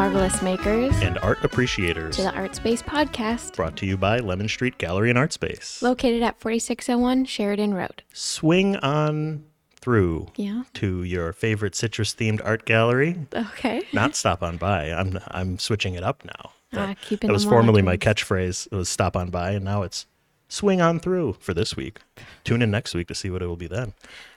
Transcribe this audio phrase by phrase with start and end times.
[0.00, 2.16] Marvelous makers, and art appreciators.
[2.16, 5.80] to the Art Space podcast, Brought to you by Lemon Street Gallery and Art Space.
[5.80, 8.02] located at 4601 Sheridan Road.
[8.12, 9.44] Swing on
[9.80, 10.64] through Yeah.
[10.74, 13.16] to your favorite citrus themed art gallery.
[13.34, 13.84] Okay.
[13.94, 14.90] Not stop on by.
[14.92, 16.50] I'm I'm switching it up now.
[16.74, 18.66] Ah, That, keeping that was formerly my catchphrase.
[18.70, 20.04] It was stop on by, and now it's
[20.46, 22.00] swing on through for this week.
[22.44, 23.94] Tune in next week to see what it will be then.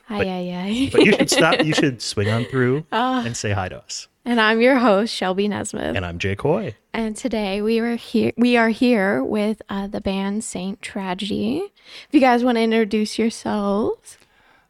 [0.10, 0.90] Aye, aye, aye.
[0.90, 1.60] But you should stop.
[1.66, 3.26] You should swing on through Ah.
[3.26, 4.08] and say hi to us.
[4.30, 5.96] And I'm your host, Shelby Nesmith.
[5.96, 6.76] And I'm Jay Coy.
[6.94, 8.32] And today we were here.
[8.38, 11.64] We are here with uh, the band Saint Tragedy.
[12.08, 14.20] If you guys want to introduce yourselves,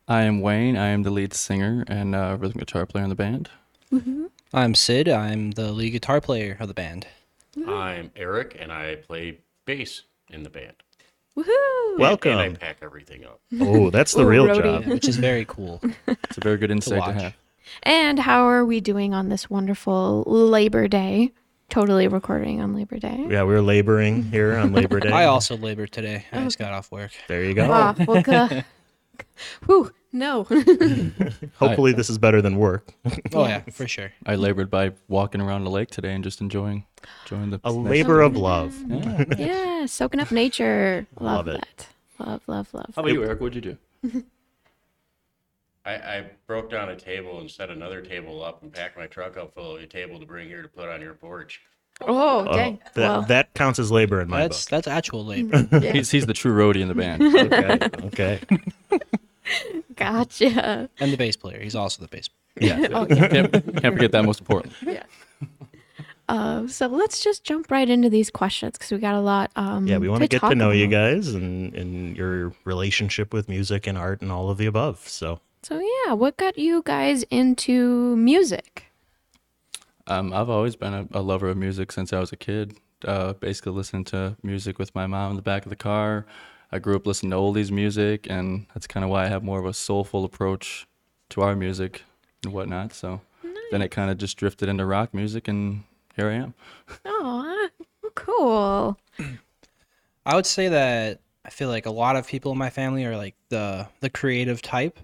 [0.07, 0.77] I am Wayne.
[0.77, 3.49] I am the lead singer and uh, rhythm guitar player in the band.
[4.53, 5.09] I'm Sid.
[5.09, 7.05] I'm the lead guitar player of the band.
[7.67, 10.75] I'm Eric, and I play bass in the band.
[11.35, 11.99] woohoo!
[11.99, 12.31] Welcome.
[12.31, 13.41] And I pack everything up.
[13.59, 14.83] Oh, that's the Ooh, real roadie.
[14.83, 14.85] job.
[14.85, 15.81] which is very cool.
[16.07, 17.21] It's a very good insight to watch.
[17.21, 17.33] have.
[17.83, 21.31] And how are we doing on this wonderful Labor Day?
[21.69, 23.25] Totally recording on Labor Day.
[23.29, 25.11] Yeah, we're laboring here on Labor Day.
[25.11, 26.25] I also labored today.
[26.31, 27.11] I just got off work.
[27.27, 27.67] There you go.
[27.71, 28.65] Ah, well, good.
[29.65, 30.43] Whew, no.
[31.57, 32.87] Hopefully, this is better than work.
[33.33, 34.11] Oh yeah, for sure.
[34.25, 36.85] I labored by walking around the lake today and just enjoying,
[37.25, 38.75] enjoying the A nice- labor of love.
[38.87, 39.25] Yeah.
[39.37, 41.05] yeah, soaking up nature.
[41.19, 41.61] Love, Love it.
[42.17, 42.27] that.
[42.27, 42.91] Love, love, love.
[42.95, 43.39] How about you, Eric?
[43.41, 44.23] What'd you do?
[45.89, 49.37] I, I broke down a table and set another table up and packed my truck
[49.37, 51.61] up full of a table to bring here to put on your porch.
[52.01, 52.79] Oh, Oh, dang.
[52.93, 54.69] that, well, that counts as labor in my That's book.
[54.71, 55.67] that's actual labor.
[55.81, 57.21] yeah, He's he's the true roadie in the band.
[58.05, 58.39] Okay.
[58.91, 59.01] Okay.
[59.95, 60.89] gotcha.
[60.99, 61.59] and the bass player.
[61.61, 62.29] He's also the bass.
[62.59, 62.87] Yeah.
[62.93, 63.27] Oh, yeah.
[63.27, 64.73] can't, can't forget that most important.
[64.85, 65.03] yeah.
[66.27, 69.49] Uh, so let's just jump right into these questions because we got a lot.
[69.55, 70.91] Um, Yeah, we want to get to talk know you about.
[71.15, 74.99] guys and, and your relationship with music and art and all of the above.
[75.07, 78.85] So, So yeah, what got you guys into music?
[80.07, 82.77] Um, I've always been a, a lover of music since I was a kid.
[83.05, 86.25] Uh, basically, listening to music with my mom in the back of the car.
[86.71, 89.59] I grew up listening to oldies music, and that's kind of why I have more
[89.59, 90.87] of a soulful approach
[91.29, 92.03] to our music
[92.43, 92.93] and whatnot.
[92.93, 93.21] So
[93.71, 95.83] then it kind of just drifted into rock music, and
[96.15, 96.53] here I am.
[97.05, 97.69] Oh,
[98.15, 98.97] cool.
[100.25, 103.17] I would say that I feel like a lot of people in my family are
[103.17, 104.99] like the the creative type.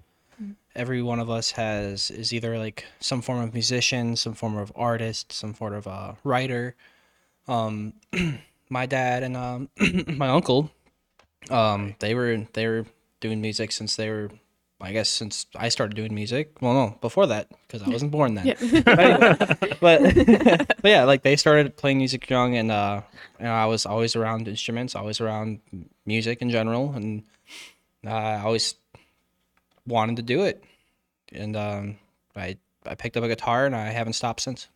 [0.76, 4.72] Every one of us has is either like some form of musician, some form of
[4.76, 6.76] artist, some sort of uh, writer.
[7.48, 7.94] Um,
[8.70, 9.70] my dad and um,
[10.08, 10.72] my uncle,
[11.50, 12.86] um, they were they were
[13.20, 14.30] doing music since they were,
[14.82, 16.62] I guess, since I started doing music.
[16.62, 18.56] Well, no, before that because I wasn't born then.
[18.86, 23.02] but but yeah, like they started playing music young, and uh,
[23.40, 25.62] you know, I was always around instruments, always around
[26.06, 27.24] music in general, and
[28.06, 28.76] uh, I always
[29.88, 30.64] wanted to do it.
[31.32, 31.98] And um,
[32.36, 34.68] I I picked up a guitar, and I haven't stopped since.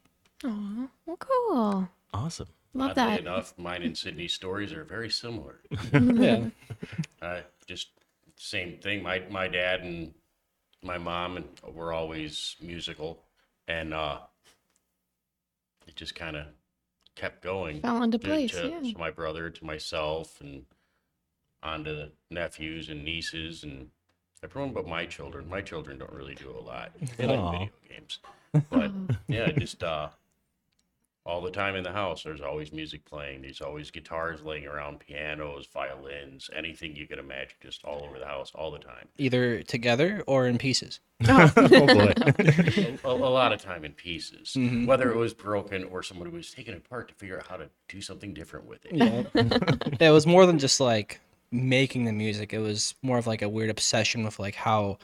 [0.44, 1.90] Oh, well, cool.
[2.14, 2.48] awesome.
[2.74, 3.20] Love Oddly that.
[3.22, 5.60] enough, mine and Sydney's stories are very similar.
[5.94, 6.46] Yeah,
[7.22, 7.90] Uh, just
[8.38, 9.04] same thing.
[9.04, 10.14] My my dad and
[10.84, 13.24] my mom and were always musical,
[13.68, 14.20] and uh,
[15.88, 16.46] it just kind of
[17.16, 17.82] kept going.
[17.82, 18.52] Fell into to- place.
[18.52, 18.92] to, yeah.
[18.94, 20.66] to my brother, to myself, and
[21.62, 23.90] on to the nephews and nieces, and
[24.44, 25.48] everyone but my children.
[25.50, 26.92] My children don't really do a lot.
[27.18, 27.52] They like Aw.
[27.52, 28.20] video games,
[28.70, 28.92] but
[29.28, 30.10] yeah, just uh,
[31.26, 32.24] all the time in the house.
[32.24, 33.42] There's always music playing.
[33.44, 38.26] There's always guitars laying around, pianos, violins, anything you can imagine, just all over the
[38.26, 39.08] house, all the time.
[39.18, 41.00] either together or in pieces.
[41.28, 42.14] Oh, boy.
[43.04, 44.86] a, a lot of time in pieces, Mhm.
[44.88, 47.70] whether it was broken or somebody was taking it apart to figure out how to
[47.90, 48.94] do something different with it.
[48.96, 49.24] Yeah.
[50.08, 51.20] it was more than just like
[51.52, 52.54] making the music.
[52.54, 54.98] It was more of like a weird obsession with like how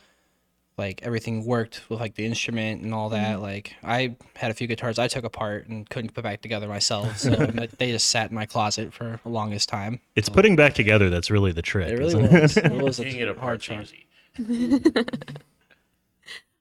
[0.77, 3.35] like everything worked with like the instrument and all that.
[3.35, 3.41] Mm-hmm.
[3.43, 7.17] Like I had a few guitars I took apart and couldn't put back together myself.
[7.25, 9.99] So like, they just sat in my closet for the longest time.
[10.15, 11.89] It's putting back together that's really the trick.
[11.89, 12.57] It really isn't was.
[12.57, 13.93] It was Taking a it hard apart's chance.
[14.37, 14.81] easy.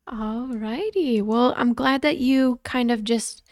[0.08, 1.22] Alrighty.
[1.22, 3.42] Well, I'm glad that you kind of just.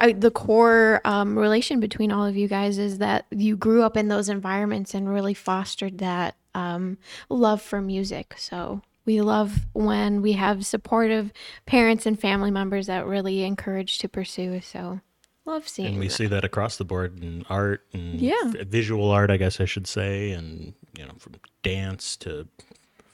[0.00, 3.96] I, the core um, relation between all of you guys is that you grew up
[3.96, 6.98] in those environments and really fostered that um,
[7.28, 8.34] love for music.
[8.38, 11.32] So we love when we have supportive
[11.66, 14.60] parents and family members that really encourage to pursue.
[14.62, 15.00] So
[15.44, 15.88] love seeing.
[15.90, 16.14] And we that.
[16.14, 18.34] see that across the board in art and Yeah.
[18.46, 22.48] v- visual art, I guess I should say, and you know, from dance to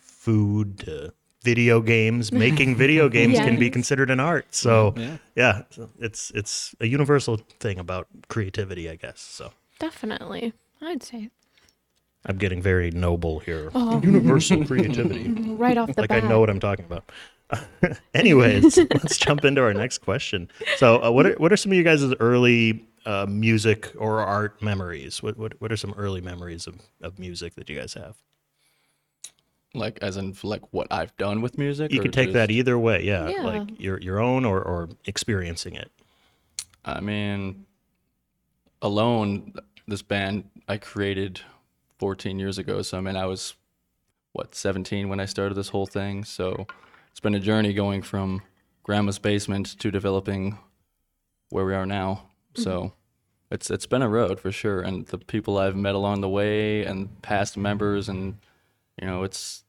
[0.00, 1.12] food to
[1.46, 2.32] video games.
[2.32, 4.46] Making video games can be considered an art.
[4.50, 5.16] So Yeah.
[5.42, 9.20] yeah, so it's it's a universal thing about creativity, I guess.
[9.38, 9.44] So
[9.78, 10.52] Definitely,
[10.82, 11.30] I'd say
[12.28, 13.70] I'm getting very noble here.
[13.74, 14.00] Oh.
[14.12, 15.24] Universal creativity.
[15.64, 16.24] right off the like bat.
[16.24, 17.04] I know what I'm talking about.
[18.14, 20.50] Anyways, let's jump into our next question.
[20.76, 24.60] So, uh, what are what are some of you guys' early uh, music or art
[24.60, 25.22] memories?
[25.22, 28.16] What, what what are some early memories of, of music that you guys have?
[29.76, 31.92] Like as in like what I've done with music.
[31.92, 33.04] You or can take that either way.
[33.04, 33.42] Yeah, Yeah.
[33.42, 35.90] like your your own or or experiencing it.
[36.84, 37.66] I mean,
[38.80, 39.54] alone,
[39.86, 41.40] this band I created
[41.98, 42.82] 14 years ago.
[42.82, 43.54] So I mean, I was
[44.32, 46.24] what 17 when I started this whole thing.
[46.24, 46.66] So
[47.10, 48.42] it's been a journey going from
[48.82, 50.58] grandma's basement to developing
[51.50, 52.28] where we are now.
[52.54, 52.94] So mm-hmm.
[53.50, 56.84] it's it's been a road for sure, and the people I've met along the way,
[56.84, 58.38] and past members, and
[59.00, 59.64] you know, it's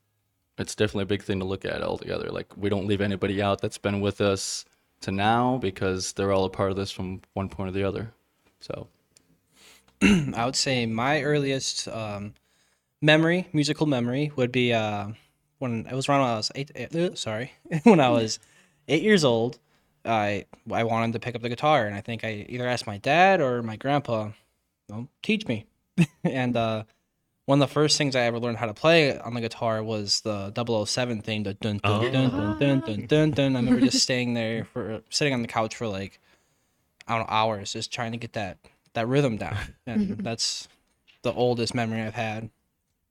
[0.58, 2.30] it's definitely a big thing to look at altogether.
[2.30, 4.66] Like we don't leave anybody out that's been with us
[5.02, 8.12] to now because they're all a part of this from one point or the other.
[8.60, 8.88] So
[10.02, 12.34] I would say my earliest um,
[13.02, 15.10] memory, musical memory, would be uh,
[15.60, 16.72] when it was around when I was eight.
[16.76, 17.52] eh, sorry,
[17.84, 18.40] when I was
[18.88, 19.60] eight years old.
[20.06, 22.98] I I wanted to pick up the guitar, and I think I either asked my
[22.98, 24.30] dad or my grandpa,
[24.90, 25.66] well, teach me.
[26.24, 26.84] and uh,
[27.48, 30.20] one of the first things I ever learned how to play on the guitar was
[30.20, 30.52] the
[30.86, 31.44] 007 thing.
[31.44, 32.12] The dun dun, oh.
[32.12, 33.56] dun dun dun dun dun dun.
[33.56, 36.20] I remember just staying there for sitting on the couch for like
[37.08, 38.58] I don't know hours, just trying to get that
[38.96, 39.56] that rhythm down.
[39.86, 40.68] And that's
[41.22, 42.50] the oldest memory I've had.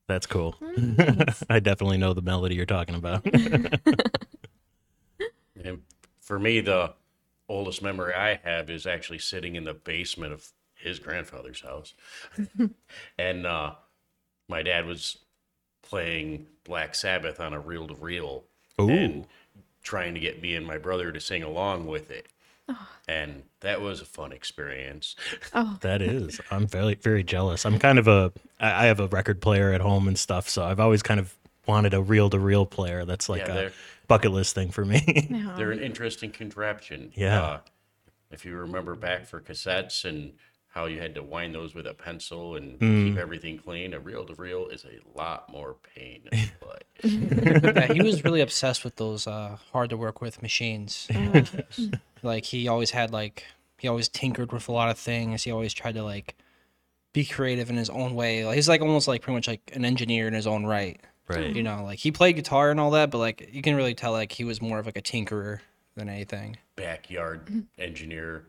[0.06, 0.54] That's cool.
[1.48, 3.24] I definitely know the melody you're talking about.
[5.64, 5.80] and
[6.20, 6.92] for me, the
[7.48, 11.94] oldest memory I have is actually sitting in the basement of his grandfather's house,
[13.18, 13.46] and.
[13.46, 13.76] uh
[14.48, 15.18] my dad was
[15.82, 18.44] playing Black Sabbath on a reel to reel
[18.78, 19.26] and
[19.82, 22.26] trying to get me and my brother to sing along with it.
[23.08, 25.14] And that was a fun experience.
[25.54, 26.40] Oh, That is.
[26.50, 27.64] I'm very very jealous.
[27.64, 30.64] I'm kind of a I I have a record player at home and stuff, so
[30.64, 31.34] I've always kind of
[31.66, 33.04] wanted a reel to reel player.
[33.04, 33.70] That's like Yeah, a
[34.08, 35.28] bucket list thing for me.
[35.30, 35.54] no.
[35.56, 37.12] They're an interesting contraption.
[37.14, 37.40] Yeah.
[37.42, 37.58] Uh,
[38.32, 40.32] if you remember back for cassettes and
[40.76, 43.08] how you had to wind those with a pencil and Hmm.
[43.08, 46.84] keep everything clean, a reel to reel is a lot more pain in the butt.
[47.76, 51.08] yeah, he was really obsessed with those uh, hard to work with machines.
[52.22, 53.44] like he always had like
[53.78, 55.44] he always tinkered with a lot of things.
[55.44, 56.34] He always tried to like
[57.14, 58.44] be creative in his own way.
[58.44, 61.00] Like, he's like almost like pretty much like an engineer in his own right.
[61.26, 61.56] right.
[61.56, 64.12] You know, like he played guitar and all that, but like you can really tell
[64.12, 65.60] like he was more of like a tinkerer
[65.94, 66.58] than anything.
[66.76, 68.44] Backyard engineer.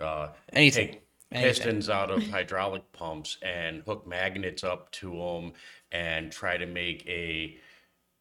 [0.00, 0.88] Uh, Anything.
[0.88, 1.02] Take
[1.32, 1.48] Anything.
[1.48, 5.52] pistons out of hydraulic pumps and hook magnets up to them
[5.90, 7.56] and try to make a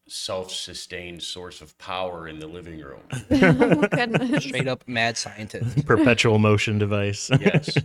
[0.07, 3.01] self-sustained source of power in the living room.
[3.31, 4.39] oh.
[4.39, 5.85] Straight up mad scientist.
[5.87, 7.29] Perpetual motion device.
[7.39, 7.77] Yes.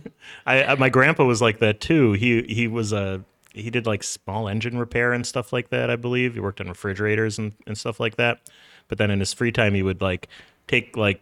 [0.45, 2.13] I, I my grandpa was like that too.
[2.13, 3.23] He he was a
[3.53, 5.89] he did like small engine repair and stuff like that.
[5.89, 8.39] I believe he worked on refrigerators and, and stuff like that.
[8.87, 10.29] But then in his free time, he would like
[10.67, 11.21] take like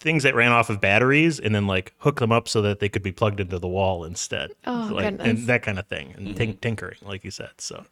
[0.00, 2.88] things that ran off of batteries and then like hook them up so that they
[2.88, 4.50] could be plugged into the wall instead.
[4.66, 5.28] Oh, like, goodness.
[5.40, 7.50] and that kind of thing and tink tinkering, like you said.
[7.58, 7.84] So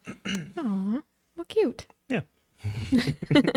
[0.57, 1.01] Aw,
[1.37, 1.85] well, cute.
[2.09, 2.21] yeah,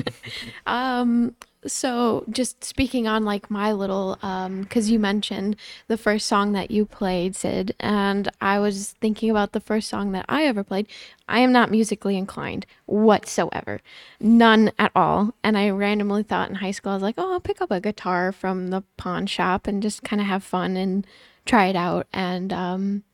[0.67, 1.35] Um,
[1.67, 5.57] so just speaking on like my little, um, cause you mentioned
[5.89, 10.13] the first song that you played, Sid, and I was thinking about the first song
[10.13, 10.89] that I ever played.
[11.29, 13.81] I am not musically inclined whatsoever,
[14.21, 15.35] none at all.
[15.45, 17.81] And I randomly thought in high school, I was like, oh, I'll pick up a
[17.81, 21.07] guitar from the pawn shop and just kind of have fun and
[21.47, 22.07] try it out.
[22.13, 23.05] And, um,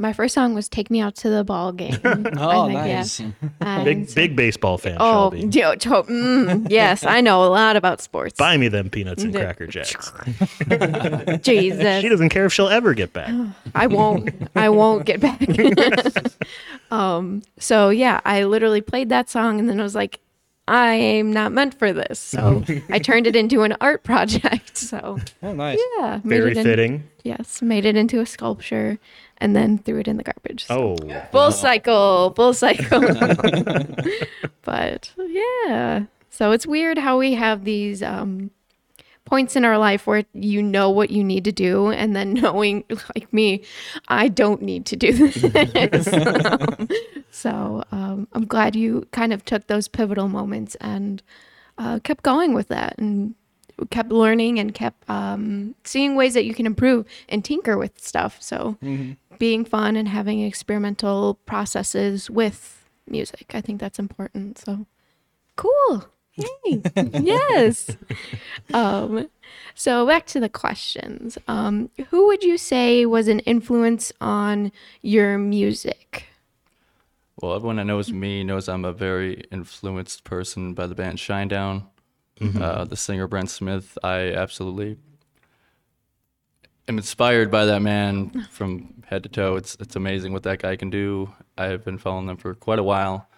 [0.00, 2.96] my first song was "Take Me Out to the Ball Game." Oh, I think, yeah.
[2.96, 3.20] nice.
[3.60, 4.96] And- big big baseball fan.
[4.98, 5.40] Oh, Shelby.
[5.58, 8.36] yo, to- mm, yes, I know a lot about sports.
[8.38, 10.12] Buy me them peanuts and cracker jacks.
[11.42, 13.32] Jesus, She doesn't care if she'll ever get back.
[13.74, 14.30] I won't.
[14.56, 15.40] I won't get back.
[16.90, 17.42] um.
[17.58, 20.20] So yeah, I literally played that song, and then I was like,
[20.68, 22.18] I am not meant for this.
[22.18, 24.76] So I turned it into an art project.
[24.76, 25.78] So Oh, nice.
[25.98, 27.04] yeah, made Very it in- fitting.
[27.22, 28.98] Yes, made it into a sculpture,
[29.40, 30.66] and then threw it in the garbage.
[30.66, 33.00] So Oh, full cycle, full cycle.
[34.62, 38.50] but yeah, so it's weird how we have these um,
[39.24, 42.84] points in our life where you know what you need to do, and then knowing,
[43.14, 43.62] like me,
[44.08, 46.08] I don't need to do this.
[47.30, 51.22] so um, I'm glad you kind of took those pivotal moments and
[51.78, 53.34] uh, kept going with that and
[53.90, 58.40] kept learning and kept um, seeing ways that you can improve and tinker with stuff.
[58.40, 58.76] So
[59.38, 64.58] being fun and having experimental processes with music, I think that's important.
[64.58, 64.86] So
[65.56, 66.04] cool.
[66.34, 66.82] Yay.
[66.96, 67.96] yes.
[68.72, 69.28] Um,
[69.74, 71.38] so back to the questions.
[71.48, 74.72] Um, who would you say was an influence on
[75.02, 76.26] your music?
[77.40, 81.84] Well, everyone that knows me knows I'm a very influenced person by the band Shinedown.
[82.40, 84.96] Uh, the singer Brent Smith, I absolutely
[86.88, 89.56] am inspired by that man from head to toe.
[89.56, 91.32] It's it's amazing what that guy can do.
[91.58, 93.28] I have been following him for quite a while,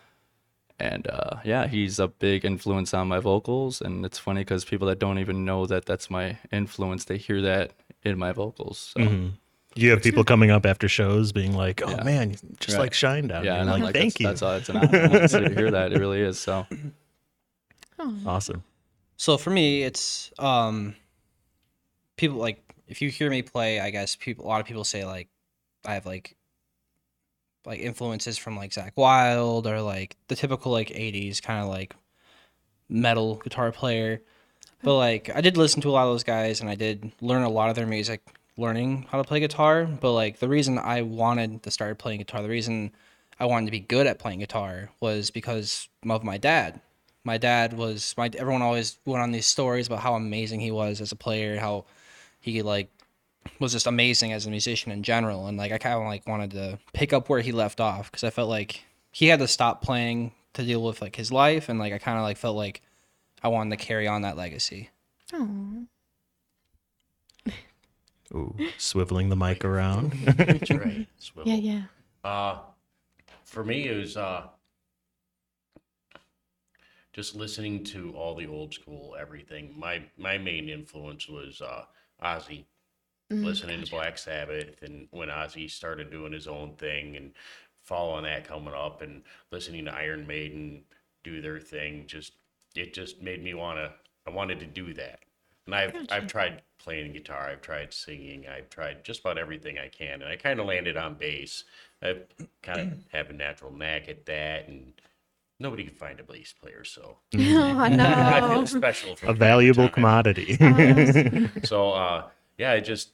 [0.78, 3.80] and uh, yeah, he's a big influence on my vocals.
[3.80, 7.42] And it's funny because people that don't even know that that's my influence, they hear
[7.42, 7.72] that
[8.04, 8.94] in my vocals.
[8.96, 9.30] So.
[9.74, 12.02] You have people coming up after shows being like, "Oh Yeah.
[12.04, 12.82] man, just Right.
[12.84, 14.26] like Shinedown." Yeah, You're and I'm like, like, thank that's, you.
[14.28, 14.52] That's all.
[14.52, 15.92] It's an honor to hear that.
[15.94, 16.38] It really is.
[16.38, 16.66] So
[18.26, 18.62] awesome.
[19.22, 20.96] So for me, it's um,
[22.16, 25.04] people like if you hear me play, I guess people a lot of people say
[25.04, 25.28] like
[25.84, 26.34] I have like
[27.64, 31.94] like influences from like Zakk Wylde or like the typical like '80s kind of like
[32.88, 34.22] metal guitar player.
[34.82, 37.44] But like I did listen to a lot of those guys, and I did learn
[37.44, 38.22] a lot of their music,
[38.56, 39.84] learning how to play guitar.
[39.84, 42.90] But like the reason I wanted to start playing guitar, the reason
[43.38, 46.80] I wanted to be good at playing guitar was because of my dad.
[47.24, 51.00] My dad was my everyone always went on these stories about how amazing he was
[51.00, 51.84] as a player, how
[52.40, 52.88] he like
[53.58, 56.50] was just amazing as a musician in general, and like I kind of like wanted
[56.52, 59.82] to pick up where he left off because I felt like he had to stop
[59.82, 62.82] playing to deal with like his life, and like I kind of like felt like
[63.42, 64.90] I wanted to carry on that legacy.
[65.32, 65.86] Oh,
[68.34, 70.12] Ooh, swiveling the mic around.
[70.12, 71.06] That's right.
[71.18, 71.52] Swivel.
[71.52, 71.56] yeah,
[72.24, 72.28] yeah.
[72.28, 72.58] Uh,
[73.44, 74.44] for me, it was uh,
[77.12, 79.74] just listening to all the old school everything.
[79.76, 81.84] My my main influence was uh,
[82.22, 82.64] Ozzy,
[83.30, 87.32] listening to Black Sabbath, and when Ozzy started doing his own thing, and
[87.82, 90.82] following that coming up, and listening to Iron Maiden
[91.24, 92.32] do their thing, just
[92.74, 93.92] it just made me wanna.
[94.26, 95.20] I wanted to do that,
[95.66, 99.88] and I've I've tried playing guitar, I've tried singing, I've tried just about everything I
[99.88, 101.64] can, and I kind of landed on bass.
[102.02, 102.16] I
[102.62, 104.94] kind of have a natural knack at that, and
[105.62, 108.64] nobody can find a bass player, so Oh, I feel no.
[108.66, 109.16] special.
[109.16, 109.92] From A valuable time.
[109.94, 110.56] commodity.
[111.64, 112.28] So uh,
[112.58, 113.10] yeah, I just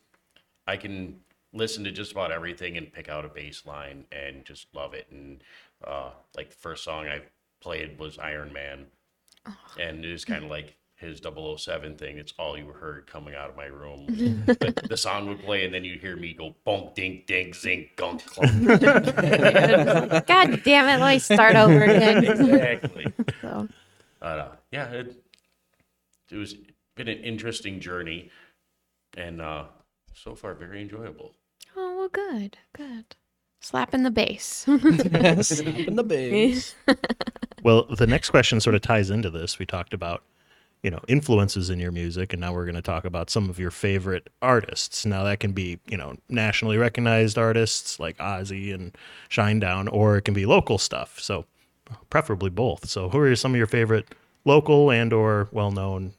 [0.67, 1.21] I can
[1.53, 5.07] listen to just about everything and pick out a bass line and just love it.
[5.11, 5.43] And
[5.87, 7.23] uh, like the first song I
[7.61, 8.87] played was Iron Man,
[9.79, 12.19] and it was kind of like his 007 thing.
[12.19, 14.07] It's all you heard coming out of my room.
[14.09, 17.95] the, the song would play, and then you'd hear me go bonk, dink, dink, zinc,
[17.97, 18.67] gunk, clunk.
[20.27, 21.01] God damn it!
[21.01, 22.25] Let me start over again.
[22.25, 23.07] exactly.
[23.41, 23.69] so,
[24.19, 25.25] But uh, yeah, it,
[26.31, 26.55] it was
[26.97, 28.31] been an interesting journey,
[29.17, 29.67] and uh,
[30.15, 31.33] so far very enjoyable.
[31.77, 33.15] oh well, good, good.
[33.61, 34.67] Slapping the bass.
[34.69, 34.77] in
[35.97, 36.75] the bass.
[37.65, 39.59] Well, the next question sort of ties into this.
[39.59, 40.23] We talked about,
[40.83, 43.59] you know, influences in your music, and now we're going to talk about some of
[43.59, 45.05] your favorite artists.
[45.05, 48.97] Now, that can be, you know, nationally recognized artists like Ozzy and
[49.29, 51.19] Shinedown, or it can be local stuff.
[51.21, 51.45] So,
[52.11, 52.89] preferably both.
[52.89, 56.13] So, who are some of your favorite local and or well-known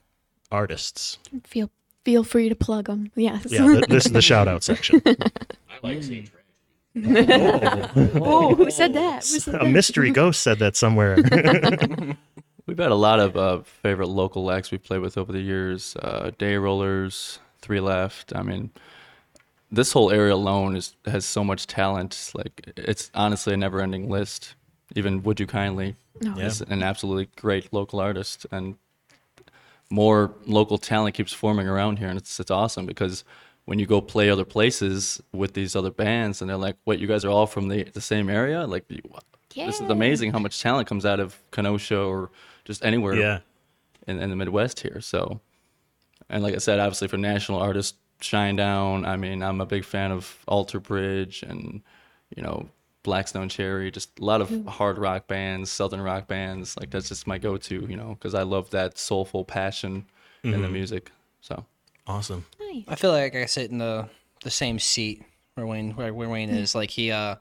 [0.51, 1.17] artists?
[1.43, 1.69] feel
[2.03, 3.11] feel free to plug them.
[3.15, 3.45] Yes.
[3.49, 5.01] Yeah, th- this is the shout out section.
[5.05, 5.15] I
[5.83, 6.31] like Sage
[7.05, 8.09] oh.
[8.15, 9.25] oh, who said that?
[9.25, 11.15] Who said A mystery ghost said that somewhere.
[12.69, 15.95] We've had a lot of uh, favorite local acts we've played with over the years.
[15.95, 18.31] Uh, Day Rollers, Three Left.
[18.35, 18.69] I mean,
[19.71, 22.29] this whole area alone is has so much talent.
[22.35, 24.53] Like it's honestly a never-ending list.
[24.95, 26.37] Even Would You Kindly No.
[26.37, 28.75] is an absolutely great local artist, and
[29.89, 33.23] more local talent keeps forming around here, and it's it's awesome because
[33.65, 37.07] when you go play other places with these other bands, and they're like, "Wait, you
[37.07, 39.01] guys are all from the the same area?" Like, you-
[39.65, 42.29] this is amazing how much talent comes out of Kenosha or
[42.69, 43.39] just anywhere yeah.
[44.05, 45.01] in, in the Midwest here.
[45.01, 45.41] So,
[46.29, 49.07] and like I said, obviously for national artists, Shinedown.
[49.07, 51.81] I mean, I'm a big fan of Alter Bridge and
[52.35, 52.69] you know
[53.01, 53.89] Black Stone Cherry.
[53.89, 54.67] Just a lot of mm-hmm.
[54.67, 56.77] hard rock bands, southern rock bands.
[56.77, 60.05] Like that's just my go-to, you know, because I love that soulful passion
[60.43, 60.73] in the mm-hmm.
[60.73, 61.11] music.
[61.41, 61.65] So,
[62.05, 62.45] Awesome.
[62.59, 62.83] Nice.
[62.87, 64.09] I feel like I sit in the
[64.43, 65.23] the same seat
[65.55, 66.59] where Wayne where, where Wayne mm-hmm.
[66.59, 66.75] is.
[66.75, 67.35] Like he uh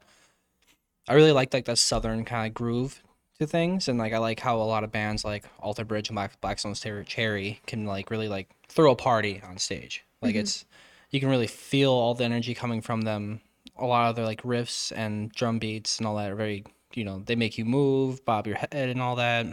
[1.07, 3.03] I really like like that southern kind of groove
[3.39, 6.17] to things and like I like how a lot of bands like Alter Bridge and
[6.17, 10.05] Black Blackstone's Ter- Cherry can like really like throw a party on stage.
[10.21, 10.65] Like it's
[11.11, 13.41] you can really feel all the energy coming from them.
[13.77, 16.65] A lot of their like riffs and drum beats and all that are very
[16.95, 19.47] you know, they make you move, bob your head and all that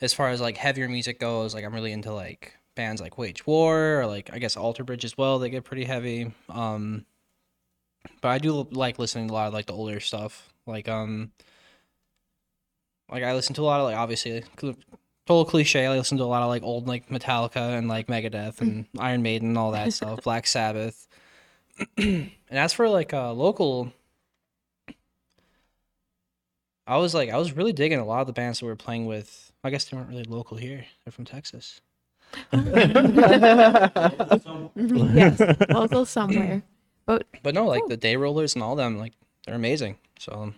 [0.00, 3.46] as far as like heavier music goes, like I'm really into like bands like Wage
[3.46, 5.38] War or like I guess Alter Bridge as well.
[5.38, 6.32] They get pretty heavy.
[6.48, 7.06] Um,
[8.20, 10.52] but I do like listening to a lot of like the older stuff.
[10.66, 11.32] Like um,
[13.10, 14.76] like I listen to a lot of like obviously cl-
[15.26, 15.86] total cliche.
[15.86, 19.22] I listen to a lot of like old like Metallica and like Megadeth and Iron
[19.22, 20.22] Maiden and all that stuff.
[20.22, 21.08] Black Sabbath.
[21.96, 23.92] and as for like uh local.
[26.86, 28.76] I was like I was really digging a lot of the bands that we were
[28.76, 30.84] playing with I guess they weren't really local here.
[31.04, 31.80] They're from Texas.
[32.52, 33.30] yes,
[35.70, 36.62] local somewhere.
[37.06, 39.12] But But no, like the day rollers and all them, like
[39.44, 39.96] they're amazing.
[40.18, 40.54] So um,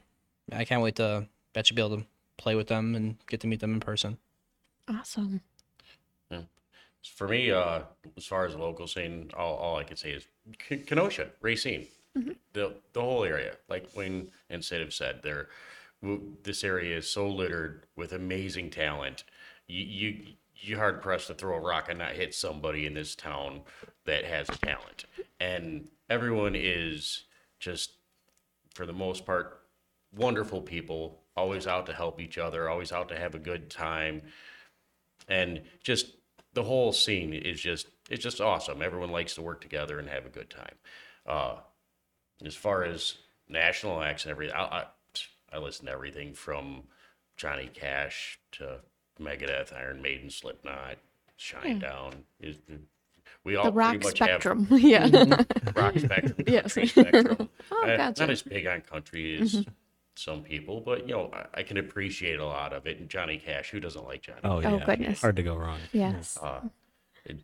[0.52, 3.46] I can't wait to bet you build able to play with them and get to
[3.46, 4.16] meet them in person.
[4.88, 5.42] awesome.
[7.14, 7.82] For me, uh,
[8.16, 10.26] as far as the local scene, all, all I can say is
[10.58, 11.86] K- Kenosha, Racine,
[12.52, 13.54] the the whole area.
[13.68, 15.48] Like Wayne and Sid have said, there,
[16.42, 19.22] this area is so littered with amazing talent.
[19.68, 20.24] You you
[20.56, 23.60] you're hard pressed to throw a rock and not hit somebody in this town
[24.04, 25.04] that has talent,
[25.38, 27.24] and everyone is
[27.60, 27.92] just,
[28.74, 29.60] for the most part,
[30.16, 31.20] wonderful people.
[31.38, 32.68] Always out to help each other.
[32.68, 34.22] Always out to have a good time
[35.28, 36.06] and just
[36.54, 38.80] the whole scene is just it's just awesome.
[38.82, 40.74] Everyone likes to work together and have a good time.
[41.26, 41.56] Uh,
[42.44, 43.14] as far as
[43.48, 44.84] national acts and everything, I, I,
[45.52, 46.84] I listen to everything from
[47.36, 48.78] Johnny Cash to
[49.20, 50.96] Megadeth, Iron Maiden, Slipknot,
[51.38, 52.14] Shinedown.
[52.14, 52.20] Hmm.
[52.40, 52.56] Is
[53.44, 54.66] we all The rock pretty much spectrum.
[54.70, 55.06] yeah.
[55.06, 56.72] have rock spectrum, Yes.
[56.72, 57.50] spectrum.
[57.70, 59.70] Oh, I- Not as big on country as mm-hmm.
[60.18, 62.98] Some people, but you know I, I can appreciate a lot of it.
[62.98, 64.40] And Johnny Cash, who doesn't like Johnny?
[64.44, 64.72] Oh, yeah.
[64.72, 65.20] Oh, goodness.
[65.20, 65.78] Hard to go wrong.
[65.92, 66.36] Yes.
[66.42, 66.60] Uh,
[67.24, 67.38] it,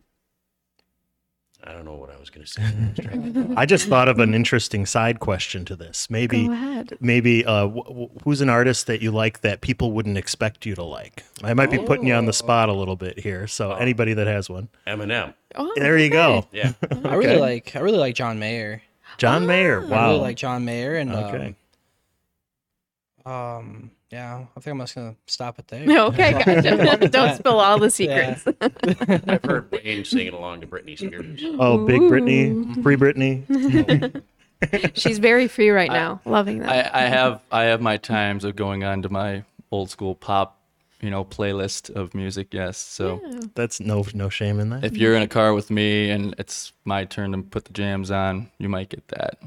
[1.66, 2.62] I don't know what I was going to say.
[2.62, 6.10] I was trying to- I just thought of an interesting side question to this.
[6.10, 6.98] Maybe Go ahead.
[7.00, 10.74] maybe uh, wh- wh- who's an artist that you like that people wouldn't expect you
[10.74, 11.24] to like?
[11.42, 13.46] I might be putting you on the spot a little bit here.
[13.46, 15.32] So anybody that has one, Eminem.
[15.54, 16.46] Oh, there you go.
[16.52, 16.72] Yeah.
[17.04, 18.82] I really like I really like John Mayer.
[19.16, 19.80] John Mayer.
[19.80, 20.08] I Wow.
[20.08, 21.46] really like John Mayer and Okay.
[21.46, 21.56] um,
[23.26, 25.84] um yeah, I think I'm just gonna stop it there.
[25.84, 27.08] No, okay, gotcha.
[27.10, 28.44] Don't spill all the secrets.
[28.60, 31.42] I've heard Wayne singing along to Britney Spears.
[31.58, 34.22] oh, big Britney, free Britney.
[34.94, 36.20] She's very free right now.
[36.24, 36.94] Loving that.
[36.94, 40.60] I, I have I have my times of going on to my old school pop,
[41.04, 42.54] you know, playlist of music.
[42.54, 43.20] Yes, so
[43.54, 44.84] That's no no shame in that.
[44.84, 48.10] if you're in a car with me and it's my turn to put the jams
[48.10, 49.38] on, you might get that.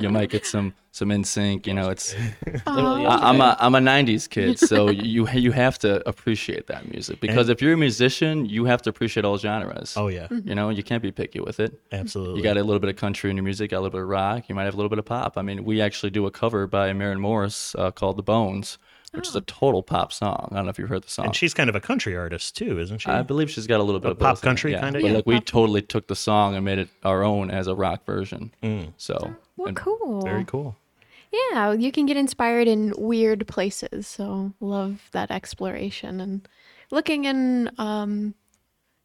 [0.00, 1.66] you might get some some NSYNC.
[1.66, 2.14] You know, it's
[2.66, 7.20] I, I'm a I'm a '90s kid, so you you have to appreciate that music
[7.20, 9.94] because if you're a musician, you have to appreciate all genres.
[9.96, 11.72] oh yeah, You know, you can't be picky with it.
[11.92, 12.36] absolutely.
[12.38, 14.08] You got a little bit of country in your music, got a little bit of
[14.08, 14.48] rock.
[14.48, 15.36] You might have a little bit of pop.
[15.38, 18.78] I mean, we actually do a cover by Maren Morris uh, called "The Bones,"
[19.12, 20.48] which is a total pop song.
[20.50, 21.26] I don't know if you've heard the song.
[21.26, 23.10] and she's kind of a country artist too, isn't she?
[23.10, 24.80] I believe she's got a little bit A of pop both country yeah.
[24.80, 25.00] kinda?
[25.00, 27.74] But Yeah, like we totally took the song and made it our own as a
[27.74, 28.52] rock version.
[28.96, 30.22] So well, cool.
[30.22, 30.76] Very cool.
[31.32, 34.06] Yeah, you can get inspired in weird places.
[34.06, 36.46] So love that exploration and
[36.90, 38.34] looking in um,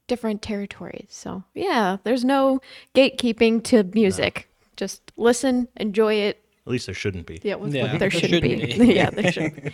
[0.07, 1.07] different territories.
[1.09, 2.59] So yeah, there's no
[2.95, 4.49] gatekeeping to music.
[4.75, 6.43] Just listen, enjoy it.
[6.67, 7.39] At least there shouldn't be.
[7.43, 8.77] Yeah, with Yeah, there there shouldn't, shouldn't be.
[8.87, 8.93] be.
[8.93, 9.71] yeah, there should.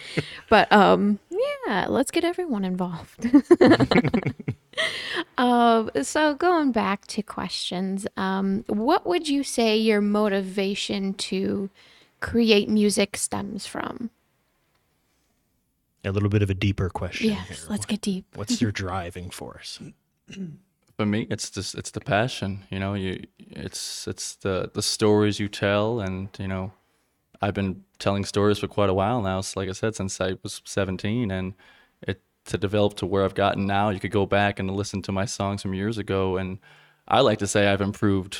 [0.47, 1.17] But um,
[1.65, 3.27] yeah, let's get everyone involved.
[5.38, 11.69] Um, so going back to questions, um, what would you say your motivation to
[12.19, 14.10] create music stems from?
[16.03, 17.29] A little bit of a deeper question.
[17.32, 17.58] Yes, here.
[17.69, 18.25] let's get deep.
[18.36, 19.79] What's your driving force?
[20.97, 25.39] for me it's just it's the passion you know you it's it's the the stories
[25.39, 26.71] you tell and you know
[27.43, 30.34] i've been telling stories for quite a while now so like i said since i
[30.43, 31.53] was 17 and
[32.01, 35.12] it to develop to where i've gotten now you could go back and listen to
[35.12, 36.60] my songs from years ago and
[37.08, 38.39] i like to say i've improved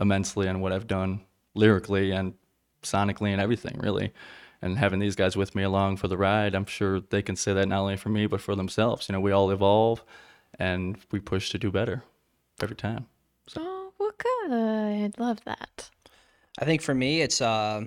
[0.00, 1.20] immensely on what i've done
[1.54, 2.34] lyrically and
[2.82, 4.12] sonically and everything really
[4.60, 7.52] and having these guys with me along for the ride i'm sure they can say
[7.52, 10.02] that not only for me but for themselves you know we all evolve
[10.58, 12.02] and we push to do better
[12.62, 13.06] every time.
[13.46, 13.60] So.
[13.62, 14.52] Oh, well, good.
[14.52, 15.90] I love that.
[16.58, 17.84] I think for me, it's uh,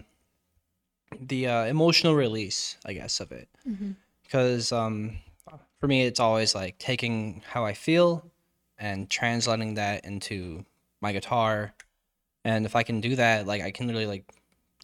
[1.19, 3.49] the uh, emotional release, I guess, of it.
[4.23, 5.17] Because um,
[5.79, 8.25] for me, it's always like taking how I feel
[8.77, 10.65] and translating that into
[11.01, 11.73] my guitar.
[12.43, 14.31] And if I can do that, like I can literally like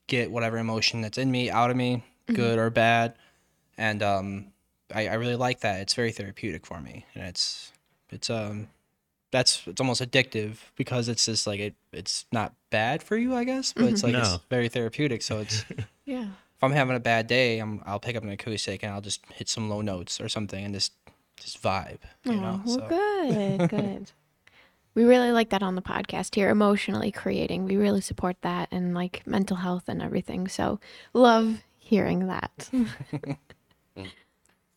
[0.08, 3.16] get whatever emotion that's in me out of me, good or bad.
[3.78, 4.48] And um,
[4.94, 5.82] I, I really like that.
[5.82, 7.72] It's very therapeutic for me, and it's
[8.10, 8.68] it's um
[9.32, 13.44] that's it's almost addictive because it's just like it it's not bad for you, I
[13.44, 14.20] guess, but it's like No.
[14.36, 15.22] it's very therapeutic.
[15.22, 15.66] So it's
[16.06, 16.24] Yeah.
[16.24, 19.26] if I'm having a bad day, I'm I'll pick up an acoustic and I'll just
[19.34, 20.94] hit some low notes or something and just
[21.40, 22.62] just vibe, you know.
[22.66, 23.70] Oh, well, So good.
[23.70, 24.12] Good.
[24.96, 27.66] We really like that on the podcast here, emotionally creating.
[27.66, 30.48] We really support that and like mental health and everything.
[30.48, 30.80] So
[31.14, 32.72] love hearing that.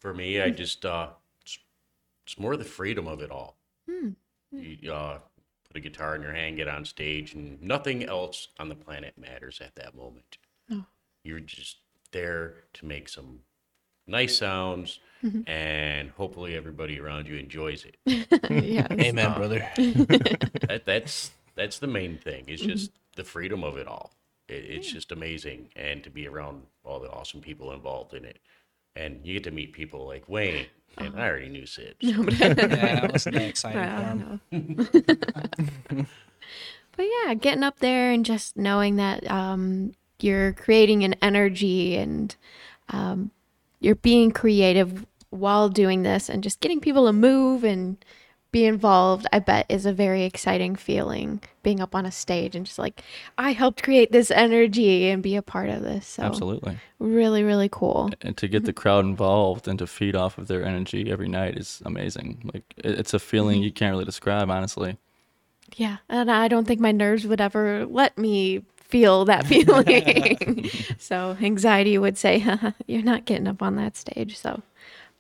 [0.00, 1.08] For me, I just uh,
[1.42, 1.58] it's,
[2.26, 3.56] it's more the freedom of it all.
[4.52, 5.18] You uh,
[5.66, 9.14] put a guitar in your hand, get on stage, and nothing else on the planet
[9.16, 10.38] matters at that moment.
[10.68, 10.84] No.
[11.22, 11.76] You're just
[12.12, 13.40] there to make some
[14.06, 14.98] nice sounds,
[15.46, 17.96] and hopefully everybody around you enjoys it.
[18.50, 18.88] yes.
[18.90, 19.68] Amen, brother.
[19.76, 22.44] that, that's that's the main thing.
[22.48, 24.12] It's just the freedom of it all.
[24.48, 28.38] It, it's just amazing, and to be around all the awesome people involved in it,
[28.96, 30.66] and you get to meet people like Wayne,
[30.98, 31.96] and I already knew Sid.
[32.02, 32.22] so- yeah,
[32.54, 34.40] that was that exciting I for him.
[34.50, 34.78] don't
[35.98, 36.06] know.
[36.96, 42.34] but yeah, getting up there and just knowing that um, you're creating an energy and
[42.90, 43.30] um,
[43.80, 48.04] you're being creative while doing this and just getting people to move and
[48.52, 52.66] be involved, I bet is a very exciting feeling being up on a stage and
[52.66, 53.02] just like,
[53.38, 56.06] I helped create this energy and be a part of this.
[56.06, 56.78] So Absolutely.
[56.98, 58.10] really, really cool.
[58.22, 61.56] And to get the crowd involved and to feed off of their energy every night
[61.56, 62.50] is amazing.
[62.52, 63.64] Like it's a feeling mm-hmm.
[63.64, 64.98] you can't really describe, honestly.
[65.76, 70.68] Yeah, and I don't think my nerves would ever let me feel that feeling.
[70.98, 72.44] so anxiety would say,
[72.86, 74.62] "You're not getting up on that stage." So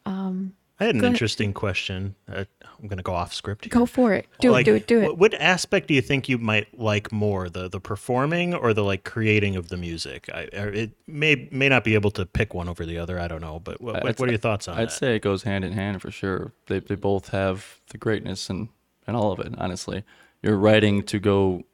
[0.04, 1.14] um, I had an Go ahead.
[1.14, 2.14] interesting question.
[2.26, 3.66] Uh, I'm going to go off script.
[3.66, 3.70] Here.
[3.70, 4.26] go for it.
[4.40, 4.70] Do Like, it.
[4.70, 4.86] Do it.
[4.86, 5.18] Do it.
[5.18, 9.04] What aspect do you think you might like more, the the performing or the like
[9.04, 10.30] creating of the music?
[10.32, 13.20] I, it may may not be able to pick one over the other.
[13.20, 14.82] I don't know, but what, what, what are your thoughts on it?
[14.82, 14.92] I'd that?
[14.92, 16.52] say it goes hand in hand for sure.
[16.66, 18.68] They they both have the greatness and
[19.06, 19.52] and all of it.
[19.58, 20.02] Honestly,
[20.42, 21.64] you're writing to go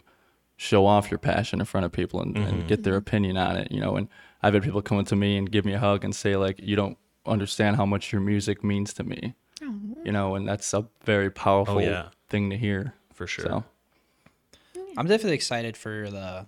[0.56, 3.70] show off your passion in front of people and, and get their opinion on it.
[3.70, 4.08] You know, and
[4.42, 6.58] I've had people come up to me and give me a hug and say like,
[6.60, 9.34] "You don't understand how much your music means to me."
[10.04, 12.10] You know, and that's a very powerful yeah.
[12.28, 13.44] thing to hear For sure.
[13.44, 13.64] So
[14.96, 16.46] I'm definitely excited for the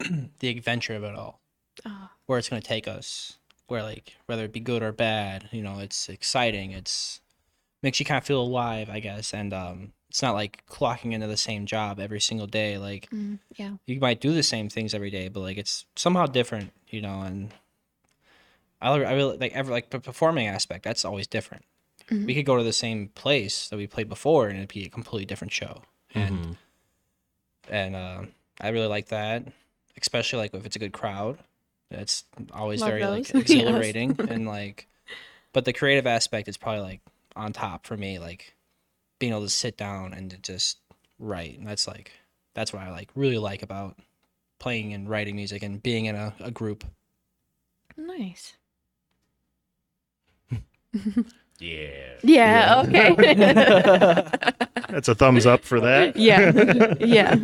[0.40, 1.40] the adventure of it all,
[2.26, 3.38] where it's going to take us.
[3.68, 6.72] Where like whether it be good or bad, you know, it's exciting.
[6.72, 7.20] It's
[7.82, 9.32] makes you kind of feel alive, I guess.
[9.32, 12.78] And um, it's not like clocking into the same job every single day.
[12.78, 13.72] Like Mm, yeah.
[13.86, 17.20] you might do the same things every day, but like it's somehow different, you know.
[17.22, 17.52] And
[18.82, 20.84] I, I really like ever like the performing aspect.
[20.84, 21.64] That's always different.
[22.26, 24.90] We could go to the same place that we played before, and it'd be a
[24.90, 25.82] completely different show.
[26.14, 26.58] And
[27.70, 28.22] and uh,
[28.60, 29.44] I really like that,
[30.00, 31.38] especially like if it's a good crowd.
[31.90, 33.34] It's always Love very like those.
[33.34, 33.42] Yes.
[33.50, 34.88] exhilarating and like.
[35.52, 37.00] But the creative aspect is probably like
[37.36, 38.54] on top for me, like
[39.18, 40.78] being able to sit down and to just
[41.18, 41.58] write.
[41.58, 42.12] And that's like
[42.54, 43.96] that's what I like really like about
[44.58, 46.84] playing and writing music and being in a, a group.
[47.96, 48.54] Nice.
[51.58, 51.88] Yeah.
[52.22, 52.82] Yeah.
[52.86, 53.14] Okay.
[54.88, 56.16] That's a thumbs up for that.
[56.16, 56.94] yeah.
[57.00, 57.36] Yeah.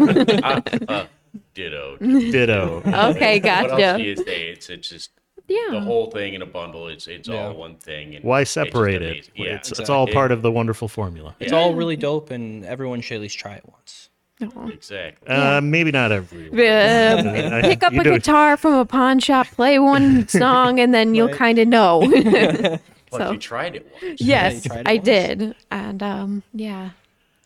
[0.43, 1.07] Uh, uh,
[1.55, 1.97] ditto.
[1.99, 2.83] Ditto.
[2.85, 3.41] okay.
[3.41, 4.03] What else do Gotcha.
[4.03, 4.49] you say?
[4.51, 5.11] It's it's just
[5.47, 6.89] the whole thing in a bundle.
[6.89, 7.47] It's it's Yeah.
[7.49, 8.17] all one thing.
[8.17, 9.31] And Why it's separate it?
[9.37, 11.35] Yeah, it's, it's all part of the wonderful formula.
[11.41, 14.11] It's all really dope, and everyone should at least try it once.
[14.43, 14.69] Aw.
[14.69, 15.27] Exactly.
[15.29, 16.49] Uh, maybe not every.
[16.49, 21.29] Uh, pick up a guitar from a pawn shop, play one song, and then you'll
[21.29, 21.37] Right.
[21.37, 22.79] kind of know.
[23.11, 24.21] But so- you tried it once.
[24.21, 25.05] yes, tried it I once?
[25.05, 26.91] did, and um, yeah,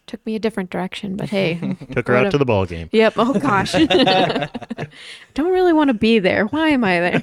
[0.06, 1.16] took me a different direction.
[1.16, 2.88] But hey, Took her out to the ball game.
[2.92, 3.14] Yep.
[3.16, 3.72] Oh gosh.
[5.34, 6.46] Don't really want to be there.
[6.46, 7.18] Why am I there?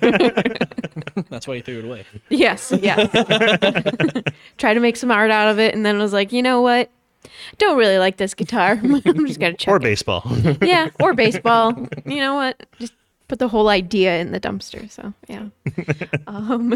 [1.30, 2.06] That's why you threw it away.
[2.30, 2.72] yes.
[2.82, 3.10] Yes.
[4.58, 6.62] Try to make some art out of it, and then I was like, you know
[6.62, 6.90] what?
[7.58, 8.80] Don't really like this guitar.
[8.82, 9.82] I'm just gonna chuck Or it.
[9.84, 10.24] baseball.
[10.62, 10.90] Yeah.
[11.00, 11.74] Or baseball.
[12.06, 12.66] You know what?
[12.80, 12.94] Just
[13.30, 14.92] put the whole idea in the dumpster.
[14.92, 15.50] So yeah.
[16.28, 16.74] um,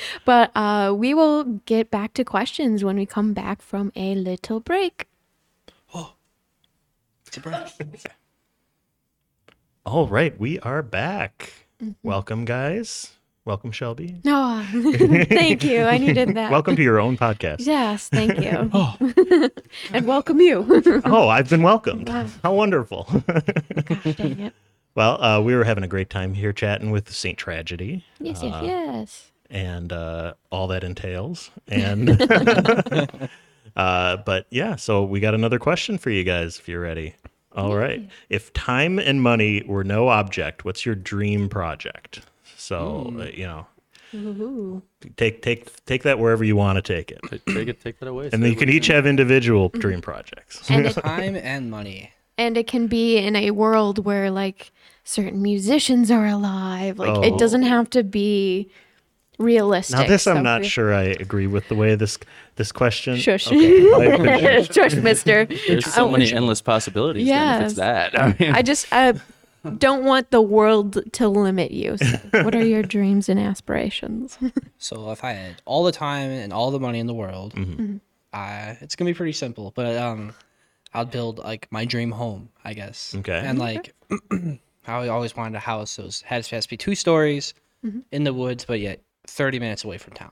[0.24, 4.60] but uh, we will get back to questions when we come back from a little
[4.60, 5.06] break.
[7.26, 7.60] It's a break.
[9.84, 11.52] All right, we are back.
[11.82, 11.92] Mm-hmm.
[12.02, 13.12] Welcome, guys.
[13.44, 14.20] Welcome, Shelby.
[14.26, 15.82] Oh, thank you.
[15.82, 16.50] I needed that.
[16.50, 17.66] Welcome to your own podcast.
[17.66, 18.70] Yes, thank you.
[18.72, 18.96] oh.
[19.92, 21.02] and welcome you.
[21.04, 22.08] Oh, I've been welcomed.
[22.08, 23.06] How wonderful.
[23.84, 24.54] Gosh dang it.
[24.98, 28.64] Well, uh, we were having a great time here chatting with Saint Tragedy Yes, yes,
[28.64, 29.30] yes.
[29.48, 31.50] and uh, all that entails.
[31.68, 32.20] And
[33.76, 37.14] uh, but yeah, so we got another question for you guys if you're ready.
[37.52, 38.08] All right.
[38.28, 42.22] If time and money were no object, what's your dream project?
[42.56, 43.66] So uh, you know,
[44.14, 44.82] Ooh.
[45.16, 48.08] take take take that wherever you want to take it, take, take it, take that
[48.08, 48.30] away.
[48.32, 50.68] and then you can each have individual dream projects.
[50.68, 52.10] And Time and money.
[52.38, 54.72] And it can be in a world where like
[55.04, 56.98] certain musicians are alive.
[56.98, 57.22] Like Oh.
[57.22, 58.70] it doesn't have to be
[59.38, 59.96] realistic.
[59.98, 62.18] Now this so I'm not we- sure I agree with the way this
[62.56, 63.16] this question.
[63.16, 63.46] Shush.
[63.52, 63.58] I've
[64.22, 65.46] been- Shush, mister.
[65.46, 67.26] There's so I- many endless possibilities.
[67.26, 68.18] Yeah, it's that.
[68.20, 69.14] I mean, I just I
[69.78, 71.96] don't want the world to limit you.
[71.98, 74.38] So what are your dreams and aspirations?
[74.80, 77.52] So if I had all the time and all the money in the world,
[78.32, 79.72] uh, it's gonna be pretty simple.
[79.74, 80.32] But um,
[80.94, 83.14] I'd build like my dream home, I guess.
[83.18, 83.40] Okay.
[83.44, 83.94] And like,
[84.86, 87.54] I always wanted a house that was has, has to be two stories
[88.10, 90.30] in the woods, but yet thirty minutes away from town.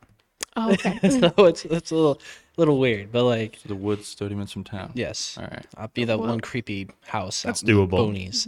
[0.56, 0.98] Oh, okay.
[1.10, 2.20] so it's it's a little
[2.56, 4.90] little weird, but like The woods, 30 minutes from town.
[4.94, 5.66] yes, All right.
[5.76, 7.42] I'll be that Well- one creepy house.
[7.42, 7.90] That's out doable.
[8.10, 8.46] Boonies.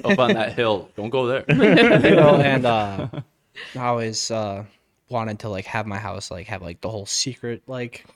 [0.10, 0.88] Up on that hill.
[0.96, 1.44] Don't go there.
[1.50, 3.08] you know, and uh,
[3.76, 4.64] I always uh,
[5.10, 8.06] wanted to like have my house like have like the whole secret like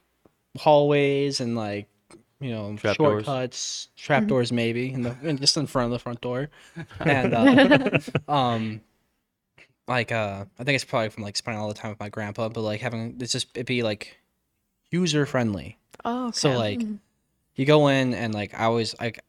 [0.57, 1.87] hallways and like
[2.41, 3.25] you know Trap doors.
[3.25, 6.51] shortcuts, trapdoors maybe, in the in, just in front of the front door,
[7.01, 7.99] and uh,
[8.33, 8.81] um,
[9.87, 12.49] like uh, I think it's probably from like spending all the time with my grandpa,
[12.49, 14.19] but like having it's just it'd be like
[14.91, 15.79] user friendly.
[16.05, 16.33] Oh, okay.
[16.39, 16.83] So like
[17.55, 19.21] you go in and like I always like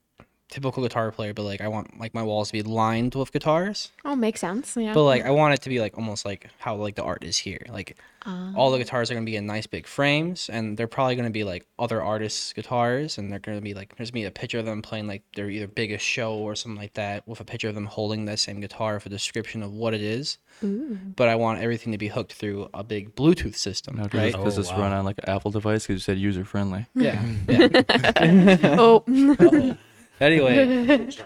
[0.49, 3.91] typical guitar player, but like I want like my walls to be lined with guitars.
[4.05, 4.77] oh, makes sense.
[4.77, 4.93] Yeah.
[4.93, 7.37] But like I want it to be like almost like how like the art is
[7.37, 7.65] here.
[7.69, 11.15] Like Uh, all the guitars are gonna be in nice big frames and they're probably
[11.15, 14.31] gonna be like other artists' guitars and they're gonna be like there's gonna be a
[14.31, 17.45] picture of them playing like their either biggest show or something like that with a
[17.45, 20.37] picture of them holding that same guitar with a description of what it is.
[20.63, 20.97] ooh.
[21.15, 23.97] But I want everything to be hooked through a big Bluetooth system.
[23.97, 24.33] Now, does, right?
[24.33, 24.79] does Oh, this wow.
[24.81, 25.83] run on like an Apple device?
[25.85, 26.85] Because you said user friendly.
[26.95, 27.21] Yeah.
[27.47, 28.75] yeah.
[28.79, 29.03] oh,
[30.19, 31.09] anyway.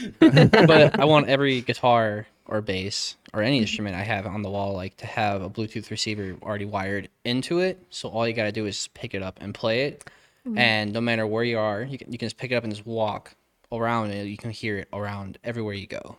[0.20, 4.74] But I want every guitar or bass or any instrument I have on the wall
[4.74, 7.82] like to have a Bluetooth receiver already wired into it.
[7.90, 10.04] So all you gotta do is pick it up and play it,
[10.46, 10.58] mm-hmm.
[10.58, 12.72] and no matter where you are, you can you can just pick it up and
[12.72, 13.34] just walk
[13.72, 14.26] around it.
[14.26, 16.16] You can hear it around everywhere you go.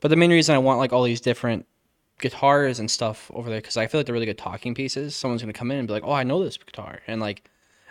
[0.00, 1.66] But the main reason I want like all these different
[2.20, 5.16] guitars and stuff over there because I feel like they're really good talking pieces.
[5.16, 7.48] Someone's gonna come in and be like, "Oh, I know this guitar," and like.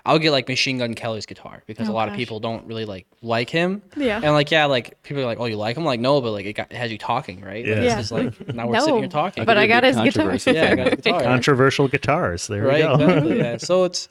[0.07, 2.85] I'll get like Machine Gun Kelly's guitar because Oh, a lot of people don't really
[2.85, 3.81] like like him.
[3.95, 4.19] Yeah.
[4.23, 6.45] And like yeah, like people are like, "Oh, you like him?" Like no, but like
[6.45, 7.65] it, got, it has you talking, right?
[7.65, 7.75] Yeah.
[7.75, 7.95] Like, Yeah.
[7.97, 9.45] This is like now we're sitting No, here talking.
[9.45, 10.53] but I Could be a got his guitar.
[10.55, 11.21] yeah, I got a guitar.
[11.21, 12.47] Controversial guitars.
[12.47, 13.03] There right, we go.
[13.05, 13.37] exactly.
[13.39, 13.57] Yeah.
[13.59, 14.09] So it's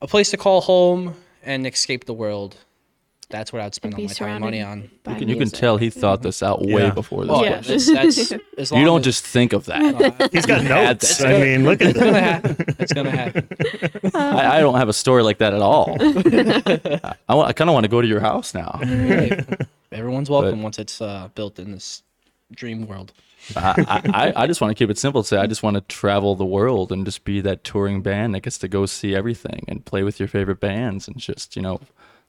[0.00, 2.56] a place to call home and escape the world.
[3.30, 4.90] That's what I'd spend all my time and money on.
[5.08, 6.90] You can, you can tell he thought this out way Yeah.
[6.90, 7.34] before this.
[7.34, 7.50] Oh, Yeah.
[7.50, 7.60] yeah.
[7.60, 10.28] That's, that's as long You don't as- just think of that.
[10.32, 11.18] He's got Had notes.
[11.18, 11.34] that.
[11.34, 12.44] I mean, look at It's gonna that.
[12.44, 12.74] happen.
[12.78, 13.48] It's gonna happen.
[14.14, 15.96] I, I don't have a story like that at all.
[17.28, 18.78] I, wa- I kind of want to go to your house now.
[18.82, 19.42] Hey,
[19.92, 22.02] everyone's welcome But- once it's uh, built in this
[22.52, 23.12] dream world.
[23.56, 24.02] I,
[24.36, 25.22] I, I just want to keep it simple.
[25.22, 28.40] Say I just want to travel the world and just be that touring band that
[28.40, 31.80] gets to go see everything and play with your favorite bands and just you know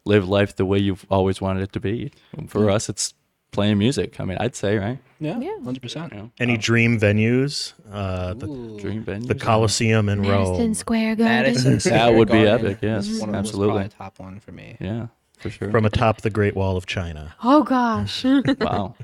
[0.05, 2.11] live life the way you've always wanted it to be.
[2.37, 3.13] And for us, it's
[3.51, 4.19] playing music.
[4.19, 4.99] I mean, I'd say right.
[5.19, 5.57] Yeah, Yeah.
[5.63, 6.11] hundred percent.
[6.13, 7.73] You know, Any dream venues?
[7.91, 8.47] Uh, the,
[8.79, 9.27] dream band.
[9.27, 10.51] the Coliseum in Madison Rome.
[10.51, 11.25] Madison Square Garden.
[11.25, 13.73] Madison That Square would be Garden epic, yes, was one of- was absolutely.
[13.73, 14.77] probably a top one for me.
[14.79, 15.07] Yeah,
[15.39, 15.71] for sure.
[15.71, 17.33] From atop the Great Wall of China.
[17.43, 18.25] Oh gosh,
[18.59, 18.95] wow.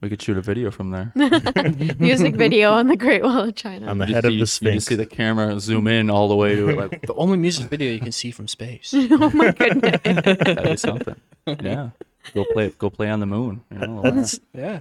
[0.00, 1.12] We could shoot a video from there.
[1.98, 3.88] music video on the Great Wall of China.
[3.88, 4.84] On the You head see- of the You just Sphinx.
[4.86, 7.92] see the camera zoom in all the way to it, like The only music video
[7.92, 8.92] you can see from space.
[8.96, 10.00] oh my goodness.
[10.04, 11.16] that'd be something.
[11.46, 11.90] Yeah,
[12.34, 13.62] go play, go play on the moon.
[13.72, 14.02] You know.
[14.02, 14.80] That's, yeah.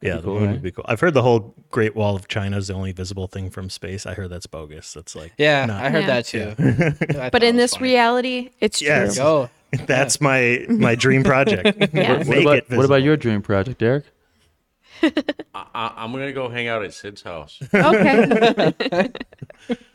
[0.00, 0.52] yeah, the cool, moon right?
[0.54, 0.84] would be cool.
[0.88, 4.04] I've heard the whole Great Wall of China is the only visible thing from space.
[4.06, 4.94] I heard that's bogus.
[4.94, 6.22] That's like, Yeah, not- I heard Yeah.
[6.22, 6.24] that
[7.06, 7.20] too.
[7.20, 7.84] I But it in this funny.
[7.90, 9.14] reality, it's Yes.
[9.14, 9.22] true.
[9.24, 9.50] Go.
[9.86, 11.76] that's my my dream project.
[11.92, 12.18] Yeah.
[12.18, 12.84] Make What it about, what visible.
[12.86, 14.04] about your dream project, Derek?
[15.54, 17.58] I, I, I'm gonna go hang out at Sid's house.
[17.74, 19.10] Okay.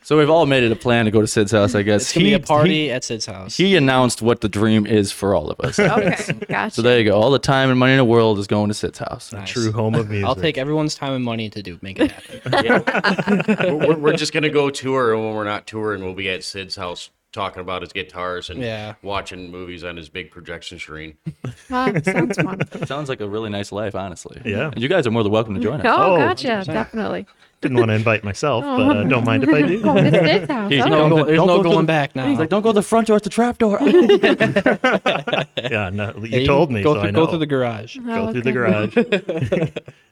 [0.04, 2.02] So we've all made it a plan to go to Sid's house, I guess.
[2.02, 3.56] It's gonna be a party at Sid's house.
[3.56, 5.78] He, he announced what the dream is for all of us.
[5.78, 6.32] Okay.
[6.48, 6.74] Gotcha.
[6.74, 7.18] So there you go.
[7.18, 9.32] All the time and money in the world is going to Sid's house.
[9.32, 9.48] Nice.
[9.48, 10.26] True home of music.
[10.26, 13.54] I'll take everyone's time and money to do make it happen.
[13.58, 16.42] we're, we're- we're just gonna go tour, and when we're not touring, we'll be at
[16.42, 18.94] Sid's house talking about his guitars and Yeah.
[19.02, 21.16] watching movies on his big projection screen.
[21.68, 22.60] Sounds fun.
[22.86, 24.40] Sounds like a really nice life, honestly.
[24.44, 24.70] Yeah.
[24.72, 25.86] And you guys are more than welcome to join us.
[25.88, 26.62] Oh, Oh, gotcha.
[26.66, 27.26] Definitely.
[27.62, 29.80] Didn't want to invite myself, but uh, don't mind if I do.
[29.82, 30.70] Go to house.
[30.70, 30.88] He's Oh.
[30.88, 32.26] no- No, go, there's Don't no go going the- back now.
[32.26, 33.78] He's like, don't go to the front door, it's the trap door.
[35.70, 37.24] Yeah, no, you Yeah, you told me, Go so through, I know.
[37.24, 37.96] go through the garage.
[37.96, 38.96] Go Oh, through the garage,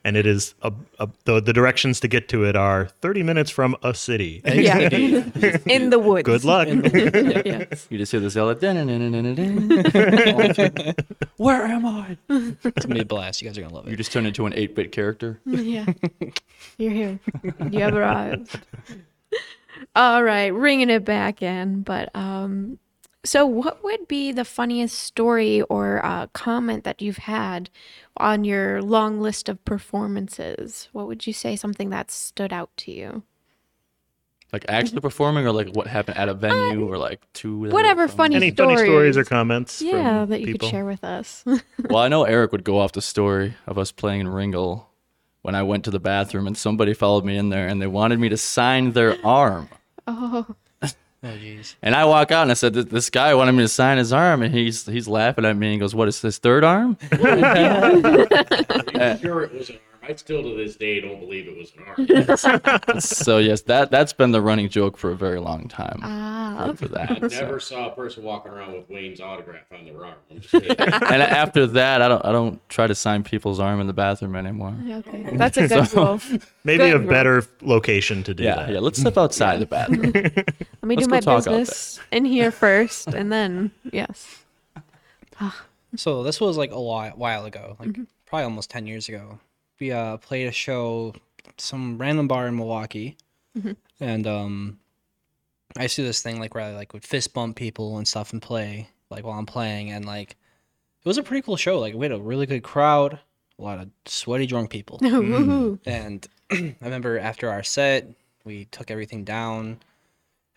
[0.05, 3.51] and it is a, a, the the directions to get to it are thirty minutes
[3.51, 4.41] from a city.
[4.47, 4.79] Yeah.
[5.67, 6.25] In the woods.
[6.25, 6.69] Good luck.
[6.69, 7.87] yes.
[7.91, 8.49] you just hear this yell,
[11.37, 12.17] where am I?
[12.29, 13.43] It's gonna be a blast.
[13.43, 13.91] You guys are gonna love it.
[13.91, 15.41] You just turn into an 8-bit character.
[15.47, 15.87] Yeah.
[16.79, 17.19] You're here.
[17.71, 18.61] You have arrived.
[19.97, 21.83] All right, ringing it back in.
[21.83, 22.79] But um,
[23.25, 27.71] so what would be the funniest story or uh, comment that you've had
[28.17, 30.89] on your long list of performances?
[30.93, 33.23] What would you say something that stood out to you?
[34.53, 38.09] Like actually performing or like what happened at a venue or like two that Whatever
[38.09, 38.79] funny Any stories.
[38.81, 39.81] funny stories or comments?
[39.81, 40.69] Yeah, from that you people?
[40.69, 41.45] could share with us.
[41.89, 44.90] Well, I know Eric would go off the story of us playing in Ringle
[45.43, 48.19] when I went to the bathroom and somebody followed me in there and they wanted
[48.21, 49.69] me to sign their arm.
[50.07, 50.47] oh,
[51.23, 51.75] Oh jeez.
[51.83, 54.11] And I walk out and I said, "This- "This guy wanted me to sign his
[54.13, 56.97] arm," and he's he's laughing at me and goes, "What is this third arm?"
[59.21, 59.90] sure it was an arm.
[60.11, 61.85] I I still to this day don't believe it was an
[62.89, 63.01] arm.
[63.01, 66.01] so yes, that that's been the running joke for a very long time.
[66.03, 67.11] Ah, for that.
[67.13, 67.41] I so.
[67.41, 70.15] never saw a person walking around with Wayne's autograph on their arm.
[70.31, 70.53] I'm just.
[71.11, 74.35] And after that, I don't I don't try to sign people's arm in the bathroom
[74.35, 74.75] anymore.
[74.91, 75.29] okay.
[75.33, 76.21] That's a good rule.
[76.65, 77.09] Maybe Good a rule.
[77.09, 78.71] better location to do Yeah, that.
[78.71, 78.79] yeah.
[78.81, 80.11] Let's step outside the bathroom.
[80.13, 80.25] Let
[80.83, 84.43] me Let's do my business in here first, and then yes.
[85.97, 88.03] So this was like a while, while ago, like Mm-hmm.
[88.27, 89.39] probably almost ten years ago.
[89.81, 91.15] We uh, played a show,
[91.57, 93.17] some random bar in Milwaukee,
[93.59, 93.73] Mm-hmm.
[93.99, 94.79] and um,
[95.77, 98.07] I used to do this thing like where I like would fist bump people and
[98.07, 101.79] stuff and play like while I'm playing, and like it was a pretty cool show.
[101.81, 103.19] Like we had a really good crowd,
[103.59, 105.79] a lot of sweaty drunk people, Woohoo.
[105.87, 108.07] and I remember after our set,
[108.45, 109.81] we took everything down,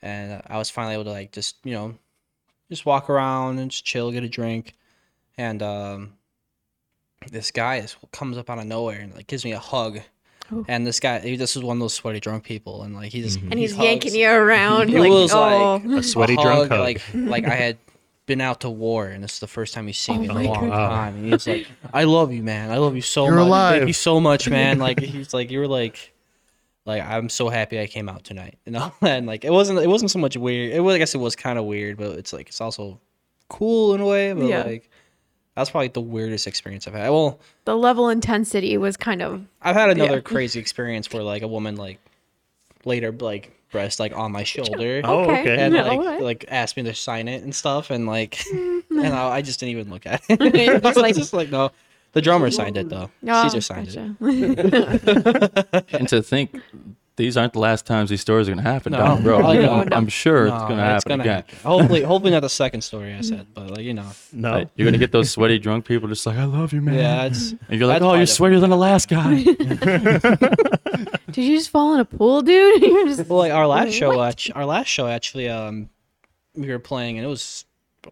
[0.02, 1.96] and I was finally able to like just you know,
[2.70, 4.74] just walk around and just chill, get a drink,
[5.38, 6.14] and um,
[7.32, 10.00] this guy is comes up out of nowhere and like gives me a hug.
[10.52, 10.66] Oh.
[10.68, 13.22] And this guy, he, this is one of those sweaty drunk people, and like he
[13.22, 13.52] just mm-hmm.
[13.52, 13.86] And he's hugs.
[13.86, 14.90] yanking you around.
[14.90, 15.82] It like, was oh.
[15.84, 16.80] like A sweaty drunk hug.
[16.80, 17.78] like like I had
[18.26, 20.48] been out to war, and this is the first time he's seen oh me in
[20.48, 20.90] Oh a long God.
[20.90, 21.16] time.
[21.16, 22.72] And he's like, "I love you, man.
[22.72, 23.48] I love you so You're much.
[23.48, 26.12] alive." Thank you so much, man." Like he's like, "You're like."
[26.86, 29.88] Like I'm so happy I came out tonight, you know, and like it wasn't it
[29.88, 30.74] wasn't so much weird.
[30.74, 33.00] It was I guess it was kind of weird, but it's like it's also
[33.48, 34.34] cool in a way.
[34.34, 34.64] But Yeah.
[34.64, 34.90] like
[35.56, 37.10] that's probably the weirdest experience I've had.
[37.10, 40.22] Well, the level intensity was kind of I've had another Yeah.
[40.34, 42.00] crazy experience where like a woman like
[42.86, 45.02] later like breast like on my shoulder.
[45.04, 45.42] Oh, Okay.
[45.42, 45.58] okay.
[45.63, 46.22] and like alright.
[46.22, 49.72] like asked me to sign it and stuff and like and I, I just didn't
[49.72, 50.39] even look at You're
[50.76, 50.84] it.
[50.84, 51.72] just I like- just like no.
[52.13, 53.10] The drummer signed it though.
[53.28, 55.86] oh, Caesar signed it.
[55.94, 56.62] and to think
[57.15, 58.97] these aren't the last times these stories are gonna happen No.
[58.97, 59.41] down the road.
[59.56, 59.86] No.
[59.95, 61.43] I'm sure it's gonna happen again.
[61.63, 64.52] Hopefully, hopefully not the second story I said, but like you know, No.
[64.52, 66.95] Like, you're gonna get those sweaty drunk people just like, I love you, man.
[66.95, 69.43] yeah, it's And you're like, oh, you're the- sweatier than the last guy.
[71.32, 72.82] Did you just fall in a pool, dude?
[72.82, 74.30] You're just well, like our last show, What?
[74.30, 75.89] act- our last show actually, um,
[76.56, 77.65] we were playing and it was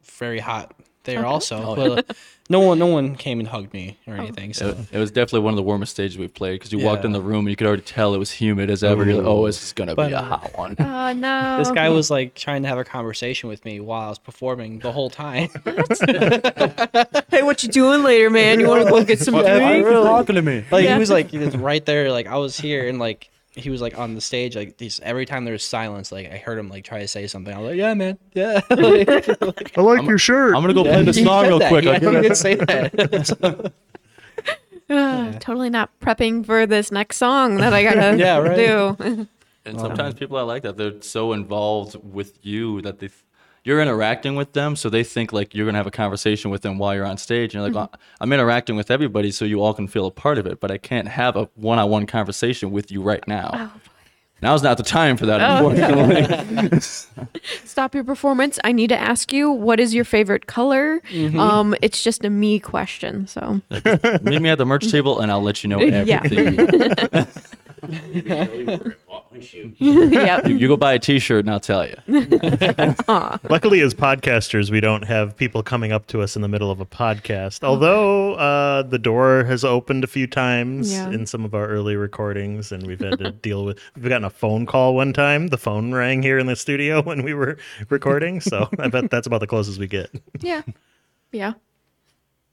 [0.03, 1.75] very hot there also.
[1.75, 2.13] But uh,
[2.49, 4.53] no one, no one came and hugged me or anything.
[4.53, 7.05] So it, it was definitely one of the warmest stages we've played because you walked
[7.05, 9.05] in the room and you could already tell it was humid as ever.
[9.05, 10.75] You're like, oh, this is gonna But, be a hot one.
[10.79, 11.57] oh no.
[11.57, 14.79] this guy was like trying to have a conversation with me while I was performing
[14.79, 15.49] the whole time.
[17.31, 18.59] Hey, what you doing later, man?
[18.59, 19.89] You want to go get some drinks?
[19.89, 20.65] talking to me.
[20.69, 20.95] Like Yeah.
[20.95, 23.29] he was like he was right there, like I was here, and like
[23.62, 26.38] he was like on the stage, like these every time there was silence, like I
[26.38, 27.54] heard him like try to say something.
[27.54, 28.62] I was like, yeah, man, yeah.
[29.41, 30.56] Like, I like your shirt.
[30.56, 31.69] I'm gonna go yeah, play the song real that.
[31.69, 31.86] quick.
[31.86, 33.74] Yeah, I'll he get say that.
[34.89, 38.56] Ah, Totally not prepping for this next song that I gotta Yeah, right.
[38.58, 39.28] do.
[39.63, 40.76] And sometimes people are like that.
[40.76, 43.10] They're so involved with you that they,
[43.63, 46.78] you're interacting with them, so they think like you're gonna have a conversation with them
[46.78, 47.54] while you're on stage.
[47.54, 50.38] And you're like, "Oh, I'm interacting with everybody, so you all can feel a part
[50.38, 50.60] of it.
[50.60, 53.52] But I can't have a one-on-one conversation with you right now.
[53.54, 53.71] Oh,
[54.43, 56.80] Now's not the time for that, Oh, unfortunately.
[57.63, 58.58] Stop your performance.
[58.63, 61.00] I need to ask you, what is your favorite color?
[61.12, 61.39] Mm-hmm.
[61.39, 63.28] Um, it's just a me question.
[63.28, 66.21] So Meet me at the merch table, and I'll let you know Yeah.
[66.24, 66.56] everything.
[66.56, 67.26] Really
[67.82, 69.76] wore it, bought my shoes.
[69.80, 70.46] yeah.
[70.48, 71.96] you, you go buy a T-shirt, and I'll tell you.
[73.50, 76.80] Luckily, as podcasters, we don't have people coming up to us in the middle of
[76.80, 77.63] a podcast.
[77.63, 81.10] Although uh, the door has opened a few times Yeah.
[81.10, 83.80] in some of our early recordings, and we've had to deal with.
[83.96, 85.48] We've gotten a phone call one time.
[85.48, 87.58] The phone rang here in the studio when we were
[87.89, 88.41] recording.
[88.41, 90.10] So I bet that's about the closest we get.
[90.39, 90.62] Yeah.
[91.32, 91.54] Yeah.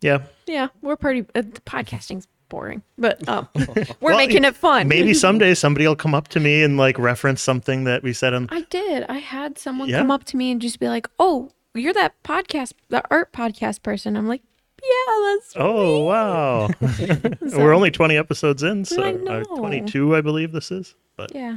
[0.01, 0.69] Yeah, Yeah.
[0.81, 4.89] We're pretty, uh, podcasting's boring, but um, we're Well, making it fun.
[4.89, 8.35] maybe someday somebody will come up to me and like reference something that we said
[8.35, 8.49] on.
[8.51, 9.05] I did.
[9.09, 9.99] I had someone Yeah?
[9.99, 13.83] come up to me and just be like, "Oh, you're that podcast, the art podcast
[13.83, 14.43] person." I'm like,
[14.83, 16.69] "Yeah, that's Oh wow!
[17.59, 20.95] we're only twenty episodes in, so I uh, twenty-two, I believe this is.
[21.17, 21.57] But yeah."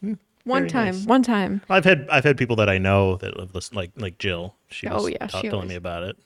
[0.00, 0.14] Hmm,
[0.44, 1.06] One very time, nice.
[1.06, 1.60] one time.
[1.68, 4.54] I've had I've had people that I know that have listened, like like Jill.
[4.70, 6.16] She was Oh, yeah, she telling always- me about it.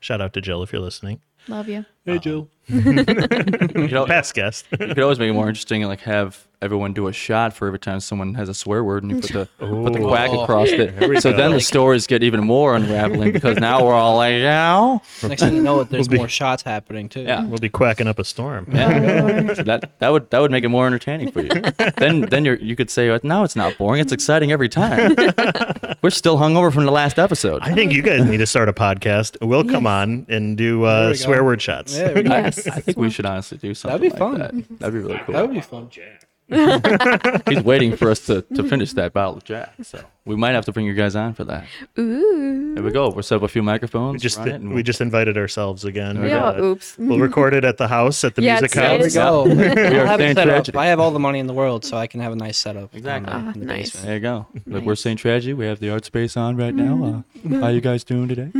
[0.00, 1.20] Shout out to Jill if you're listening.
[1.48, 1.84] Love you.
[2.08, 2.48] Hey, Jill.
[2.68, 4.66] You know- past guest.
[4.72, 7.68] You could always make it more interesting and like have everyone do a shot for
[7.68, 10.42] every time someone has a swear word and you put the put the quack Oh.
[10.42, 10.92] across it.
[11.22, 11.36] So go.
[11.36, 15.54] then the stories get even more unraveling because now we're all like, yeah, Next thing
[15.54, 17.22] you know, there's We'll be- more shots happening too.
[17.22, 17.44] yeah.
[17.44, 18.66] we'll be quacking up a storm.
[18.72, 19.54] Yeah.
[19.54, 21.48] So that that would that would make it more entertaining for you.
[21.96, 24.00] then then you you could say no, it's not boring.
[24.00, 25.14] It's exciting every time.
[26.02, 27.62] We're still hungover from the last episode.
[27.62, 29.36] I think you guys need to start a podcast.
[29.40, 29.92] We'll come Yes.
[29.92, 31.97] on and do uh, we swear word shots.
[31.98, 32.66] Yeah, we- Yes.
[32.66, 34.00] I think we should honestly do something.
[34.00, 34.38] That'd be like fun.
[34.66, 34.78] That.
[34.78, 35.34] That'd be really cool.
[35.34, 35.88] that would be fun.
[35.90, 36.24] Jack.
[37.48, 39.74] He's waiting for us to, to finish that bottle of Jack.
[39.82, 41.66] So we might have to bring you guys on for that.
[41.98, 42.74] Ooh.
[42.74, 43.10] There we go.
[43.10, 44.14] We'll set up a few microphones.
[44.14, 46.22] We just run it, and we just invited ourselves again.
[46.22, 46.96] we Yeah, Uh, oops.
[46.98, 49.14] We'll record it at the house at the Yeah, music it's- house.
[49.14, 49.90] it's- There we go.
[49.90, 50.54] We are I'll have it staying set up.
[50.54, 50.78] tragedy.
[50.78, 52.94] I have all the money in the world, so I can have a nice setup.
[52.94, 53.30] Exactly.
[53.30, 53.90] on, uh, Ah, in the nice.
[53.90, 54.06] basement.
[54.06, 54.46] There you go.
[54.66, 55.00] Look, we're Nice.
[55.00, 55.18] St.
[55.20, 55.52] Tragedy.
[55.52, 57.24] We have the art space on right now.
[57.44, 58.50] Uh, how you guys doing today?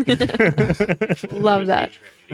[1.33, 1.91] Love that.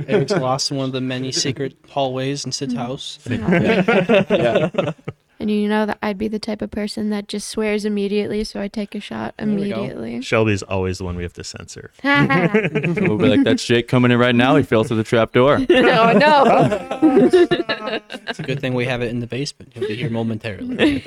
[0.06, 3.18] Eric's lost in one of the many secret hallways in Sid's house.
[3.28, 4.92] yeah.
[5.40, 8.60] And you know that I'd be the type of person that just swears immediately, so
[8.60, 10.22] I take a shot immediately.
[10.22, 11.90] Shelby's always the one we have to censor.
[12.04, 14.54] We'll be like, that's Jake coming in right now.
[14.56, 15.56] He fell through the trap door.
[15.58, 18.00] oh no!
[18.28, 19.72] It's a good thing we have it in the basement.
[19.74, 21.02] He'll be here momentarily.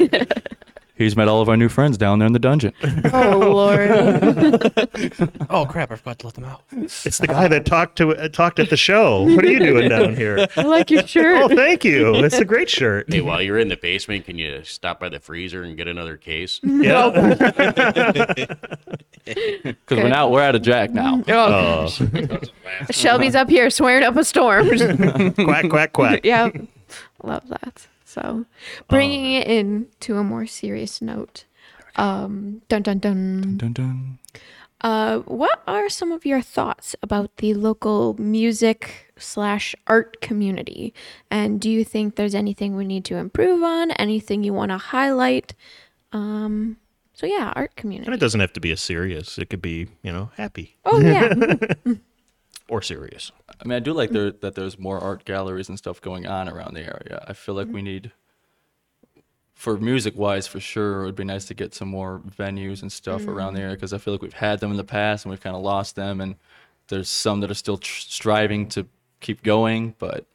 [0.98, 2.74] He's met all of our new friends down there in the dungeon.
[3.14, 3.90] Oh lord!
[5.50, 5.92] oh crap!
[5.92, 6.62] I forgot to let them out.
[6.72, 9.22] It's the guy that talked to uh, talked at the show.
[9.24, 10.48] What are you doing down here?
[10.58, 11.42] I like your shirt.
[11.44, 12.16] Oh, thank you.
[12.16, 13.12] It's a great shirt.
[13.12, 16.18] Hey, while you're in the basement, can you stop by the freezer and get another
[16.18, 16.60] case?
[16.68, 17.10] Yeah.
[19.26, 21.22] Because we're now we're out of Jack now.
[21.28, 22.40] Oh, Oh,
[22.92, 24.68] Shelby's up here swearing up a storm.
[25.36, 26.22] quack quack quack.
[26.24, 26.50] yeah,
[27.24, 27.88] love that.
[28.18, 28.46] So,
[28.88, 31.46] bringing it in to a more serious note.
[31.98, 33.58] Um, dun dun dun.
[33.58, 34.20] Dun, dun.
[34.82, 40.94] Uh, what are some of your thoughts about the local music slash art community?
[41.30, 43.92] And do you think there's anything we need to improve on?
[43.92, 45.54] Anything you want to highlight?
[46.12, 46.78] Um,
[47.14, 48.08] so yeah, art community.
[48.08, 49.38] And it doesn't have to be a serious.
[49.38, 51.34] It could be, you know, happy Oh yeah,
[52.70, 53.32] or serious.
[53.62, 56.50] I mean, I do like there that there's more art galleries and stuff going on
[56.50, 57.24] around the area.
[57.28, 57.86] I feel like we mm-hmm.
[57.86, 58.12] need,
[59.54, 62.92] for music wise, for sure, it would be nice to get some more venues and
[62.92, 63.32] stuff mm-hmm.
[63.32, 65.42] around the area because I feel like we've had them in the past and we've
[65.42, 66.36] kind of lost them, and
[66.88, 68.88] there's some that are still tr- striving to
[69.20, 70.26] keep going, but.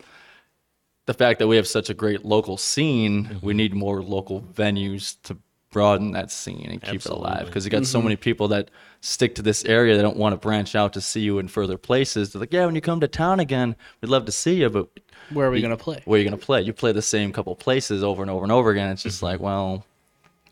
[1.04, 3.56] The fact that we have such a great local scene, we mm-hmm.
[3.56, 5.36] need more local venues to
[5.72, 7.46] broaden that scene and keep it alive.
[7.46, 8.70] Because you got so many people that
[9.00, 9.96] stick to this area.
[9.96, 12.32] They don't want to branch out to see you in further places.
[12.32, 14.88] They're like, yeah, when you come to town again, we'd love to see you, but
[15.32, 16.00] Where are we gonna play?
[16.04, 16.62] where are you going to play?
[16.62, 18.90] You play the same couple places over and over and over again.
[18.90, 19.84] It's just like, well,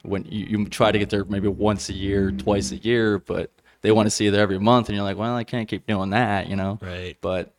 [0.02, 3.52] when you, you try to get there maybe once a year, twice a year, but
[3.82, 5.86] they want to see you there every month, and you're like, well, I can't keep
[5.86, 6.78] doing that, you know?
[6.82, 7.16] Right.
[7.20, 7.54] But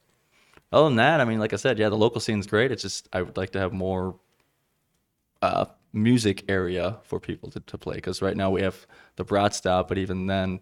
[0.72, 2.72] other than that, I mean, like I said, yeah, the local scene's great.
[2.72, 4.16] It's just I would like to have more
[5.42, 8.86] uh, music area for people to, to play because right now we have
[9.16, 10.62] the Brat Stop, but even then,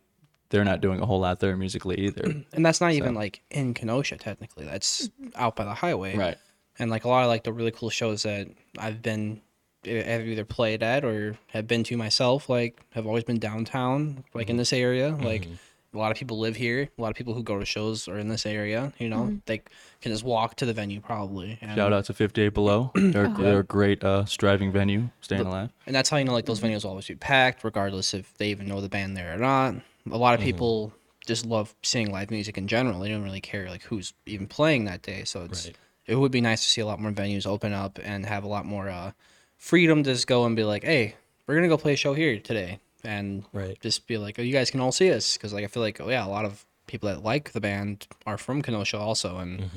[0.49, 2.23] they're not doing a whole lot there musically either.
[2.53, 4.65] And that's not even like in Kenosha technically.
[4.65, 6.15] That's out by the highway.
[6.15, 6.37] right.
[6.79, 9.41] And like a lot of like the really cool shows that I've been
[9.85, 14.49] have either played at or have been to myself, like have always been downtown, like
[14.49, 14.57] in mm-hmm.
[14.59, 15.09] this area.
[15.09, 15.53] Like mm-hmm.
[15.93, 16.89] A lot of people live here.
[16.97, 18.93] A lot of people who go to shows are in this area.
[18.99, 19.57] You know, they
[20.01, 21.57] can just walk to the venue probably.
[21.61, 22.91] And, Shout out to 58 Below.
[22.95, 25.69] They're, they're a great uh, striving venue, staying alive.
[25.85, 28.49] and that's how you know like those venues will always be packed, regardless if they
[28.49, 29.75] even know the band there or not.
[30.11, 30.93] A lot of people
[31.25, 32.99] just love seeing live music in general.
[32.99, 35.23] They don't really care like who's even playing that day.
[35.25, 35.75] So it's Right.
[36.07, 38.47] it would be nice to see a lot more venues open up and have a
[38.47, 39.11] lot more uh,
[39.57, 41.15] freedom to just go and be like, hey,
[41.47, 43.77] we're gonna go play a show here today, and Right.
[43.81, 45.99] just be like, oh, you guys can all see us because like I feel like
[46.01, 49.69] oh yeah, a lot of people that like the band are from Kenosha also, and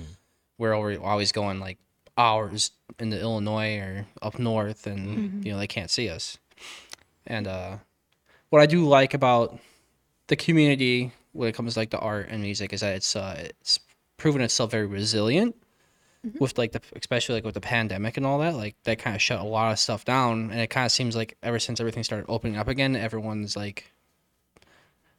[0.58, 1.78] we're already always going like
[2.18, 6.38] hours into Illinois or up north, and you know they can't see us.
[7.26, 7.76] And uh,
[8.50, 9.58] what I do like about
[10.28, 13.36] the community when it comes to like the art and music is that it's uh,
[13.60, 13.78] it's
[14.16, 15.56] proven itself very resilient
[16.38, 19.20] with like the especially like with the pandemic and all that like that kind of
[19.22, 22.04] shut a lot of stuff down and it kind of seems like ever since everything
[22.04, 23.90] started opening up again everyone's like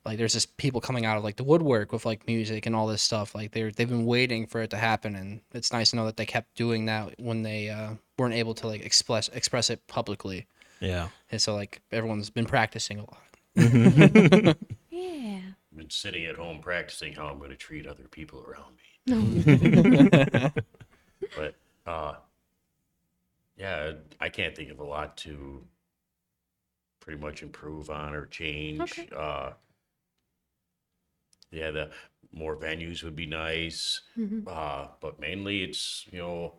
[0.05, 2.87] like there's just people coming out of like the woodwork with like music and all
[2.87, 5.95] this stuff like they're they've been waiting for it to happen and it's nice to
[5.97, 9.69] know that they kept doing that when they uh, weren't able to like express express
[9.69, 10.47] it publicly
[10.79, 11.09] Yeah.
[11.31, 13.17] and so like everyone's been practicing a lot
[14.89, 15.39] yeah.
[15.71, 18.79] I've been sitting at home practicing how I'm going to treat other people around me.
[21.35, 21.55] but
[21.85, 22.15] uh,
[23.57, 25.63] yeah, I can't think of a lot to
[26.99, 28.81] pretty much improve on or change.
[28.81, 29.09] Okay.
[29.15, 29.51] Uh,
[31.51, 31.91] yeah, the
[32.31, 34.47] more venues would be nice, Mhm.
[34.47, 36.55] uh, but mainly it's you know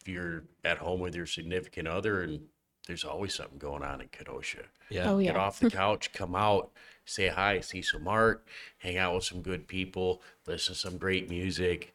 [0.00, 2.46] if you're at home with your significant other and
[2.86, 5.10] there's always something going on in Kenosha Yeah.
[5.12, 6.72] Oh get off the couch, come out,
[7.06, 8.46] say hi, see some art,
[8.78, 11.94] hang out with some good people, listen to some great music.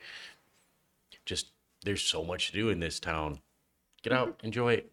[1.29, 1.51] Just
[1.83, 3.39] there's so much to do in this town.
[4.01, 4.47] Get out, mm-hmm.
[4.47, 4.91] enjoy it.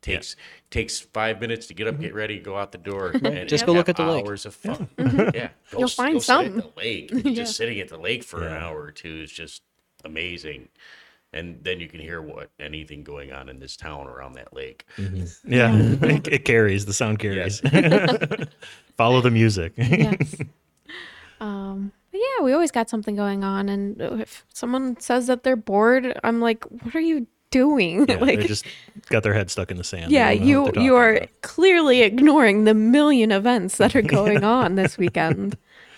[0.00, 0.36] Takes
[0.70, 2.16] takes five minutes to get up, get mm-hmm.
[2.16, 4.24] ready, go out the door, and Just go look at the lake.
[4.26, 4.88] Hours of fun.
[4.96, 5.36] Mm-hmm.
[5.36, 6.56] Yeah, go, You'll find go sit at something.
[6.56, 7.10] the lake.
[7.12, 7.32] Yeah.
[7.32, 9.62] Just sitting at the lake for an hour or two is just
[10.02, 10.68] amazing.
[11.32, 14.86] and then you can hear what anything going on in this town around that lake.
[15.44, 16.86] Yeah, it, it carries.
[16.86, 17.60] The sound carries.
[18.96, 19.74] Follow the music.
[19.76, 20.36] yes.
[21.38, 25.56] Um, but yeah, we always got something going on, and if someone says that they're
[25.56, 28.66] bored, I'm like, "What are you doing?" Yeah, like, they just
[29.08, 30.10] got their head stuck in the sand.
[30.12, 31.28] Yeah, you they're you are about.
[31.42, 35.56] clearly ignoring the million events that are going on this weekend.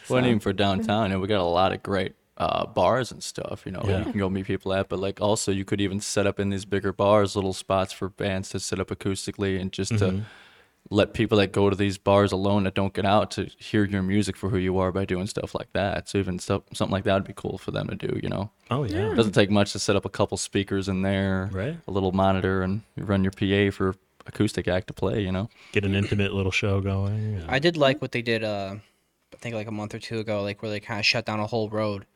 [0.09, 3.11] Well, and So- even for downtown, and we got a lot of great uh, bars
[3.11, 3.63] and stuff.
[3.67, 3.99] You know, Yeah.
[3.99, 4.89] you can go meet people at.
[4.89, 8.09] But like, also, you could even set up in these bigger bars, little spots for
[8.09, 10.19] bands to set up acoustically and just Mm-hmm.
[10.21, 10.25] to
[10.91, 14.03] let people that go to these bars alone that don't get out to hear your
[14.03, 16.09] music for who you are by doing stuff like that.
[16.09, 18.19] So even stuff, something like that would be cool for them to do.
[18.23, 19.13] You know, Oh yeah.
[19.13, 21.77] it doesn't take much to set up a couple speakers in there, Right.
[21.87, 23.95] a little monitor, and you run your PA for
[24.27, 25.21] acoustic act to play.
[25.23, 25.51] You know.
[25.73, 27.35] Get an intimate little show going.
[27.39, 27.45] yeah.
[27.49, 28.43] I did like what they did.
[28.45, 28.77] Uh,
[29.35, 31.39] I think like a month or two ago, like where they kind of shut down
[31.41, 32.07] a whole road,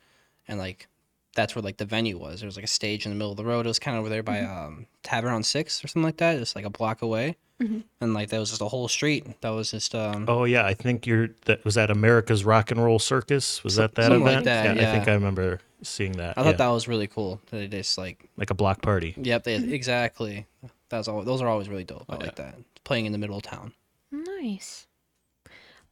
[0.49, 0.89] and like
[1.35, 2.41] that's where like the venue was.
[2.41, 3.65] There was like a stage in the middle of the road.
[3.67, 6.37] It was kind of over there by um, Tavern on Six or something like that.
[6.37, 9.41] It's like a block away, and like that was just a whole street.
[9.41, 12.83] That was just um, Oh yeah, I think you're that was that America's Rock and
[12.83, 13.63] Roll Circus.
[13.65, 14.45] Was that that something like event?
[14.47, 15.09] that, I think.
[15.09, 16.37] I remember seeing that.
[16.39, 16.57] I thought yeah.
[16.57, 17.41] that was really cool.
[17.51, 19.15] That they just like like a block party.
[19.17, 20.47] yep, they exactly.
[20.89, 21.23] That's all.
[21.23, 22.05] Those are always really dope.
[22.09, 22.57] I Oh, like that.
[22.85, 23.73] Playing in the middle of town.
[24.11, 24.87] Nice.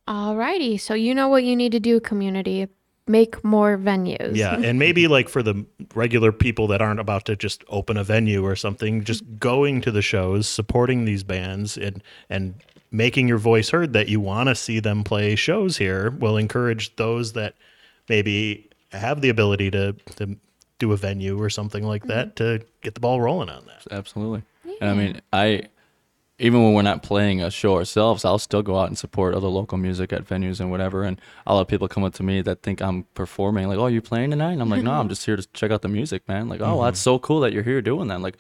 [0.09, 2.67] Alrighty, so you know what you need to do, community.
[3.11, 4.37] Make more venues.
[4.37, 8.05] Yeah, and maybe like for the regular people that aren't about to just open a
[8.05, 12.55] venue or something, just going to the shows, supporting these bands, and and
[12.93, 16.95] making your voice heard that you want to see them play shows here will encourage
[16.97, 17.55] those that
[18.09, 20.37] maybe have the ability to to
[20.79, 22.59] do a venue or something like that mm-hmm.
[22.59, 23.93] to get the ball rolling on that.
[23.93, 24.43] Absolutely.
[24.81, 25.63] And I mean, I
[26.41, 29.47] even when we're not playing a show ourselves, I'll still go out and support other
[29.49, 31.05] local music at venues and whatever.
[31.05, 34.01] And I'll have people come up to me that think I'm performing, like, "Oh, you
[34.01, 36.49] playing tonight?" And I'm like, "No, I'm just here to check out the music, man."
[36.49, 37.05] Like, "Oh, that's mm-hmm.
[37.05, 38.39] so cool that you're here doing that." like,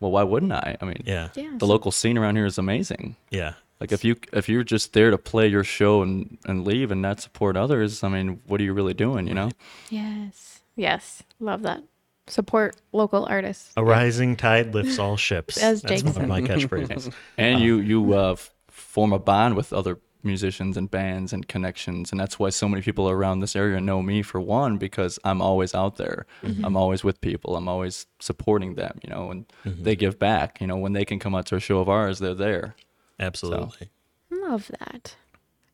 [0.00, 0.76] well, why wouldn't I?
[0.80, 1.52] I mean, Yeah, Yeah.
[1.58, 3.16] the local scene around here is amazing.
[3.30, 6.90] yeah, Like if you if you're just there to play your show and and leave
[6.90, 9.26] and not support others, I mean, what are you really doing?
[9.26, 9.50] You know?
[9.90, 10.62] Yes.
[10.74, 11.22] Yes.
[11.38, 11.82] Love that.
[12.30, 13.72] Support local artists.
[13.76, 15.62] a rising tide lifts all ships.
[15.62, 17.12] As That's Jake one of my catchphrases.
[17.36, 21.48] and uh, you you uh, f- form a bond with other musicians and bands and
[21.48, 25.18] connections and that's why so many people around this area know me for one because
[25.24, 26.62] i'm always out there mm-hmm.
[26.62, 29.82] i'm always with people i'm always supporting them you know and mm-hmm.
[29.82, 32.18] they give back you know when they can come out to a show of ours
[32.18, 32.74] they're there
[33.20, 33.90] Absolutely.
[34.30, 35.16] Love that.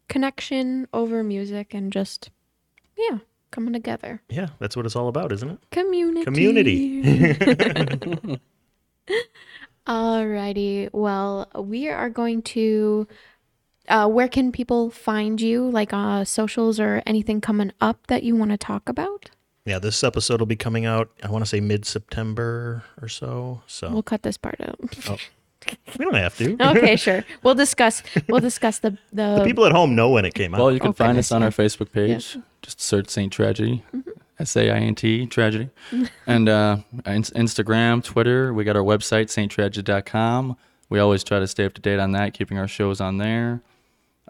[0.09, 2.31] Connection over music and just,
[2.99, 3.19] yeah,
[3.57, 4.21] coming together.
[4.29, 5.59] Yeah, that's what it's all about, isn't it?
[5.71, 6.25] Community.
[6.25, 8.39] Community.
[9.87, 10.91] Alrighty.
[10.93, 13.09] Well, we are going to.
[13.89, 15.71] Uh, where can people find you?
[15.71, 19.31] Like uh, socials or anything coming up that you want to talk about?
[19.65, 21.09] Yeah, this episode will be coming out.
[21.23, 23.63] I want to say mid September or so.
[23.67, 24.79] So We'll cut this part out.
[25.99, 26.57] we don't have to.
[26.71, 27.25] okay, sure.
[27.43, 28.03] We'll discuss.
[28.29, 29.37] We'll discuss the the.
[29.39, 30.61] The people at home know when it came out.
[30.61, 33.85] well you can Oh, find us on our facebook page just search saint tragedy
[34.39, 35.71] s-a-i-n-t tragedy
[36.27, 40.57] and uh in- instagram twitter we got our website sainttragedy.com
[40.89, 43.61] we always try to stay up to date on that keeping our shows on there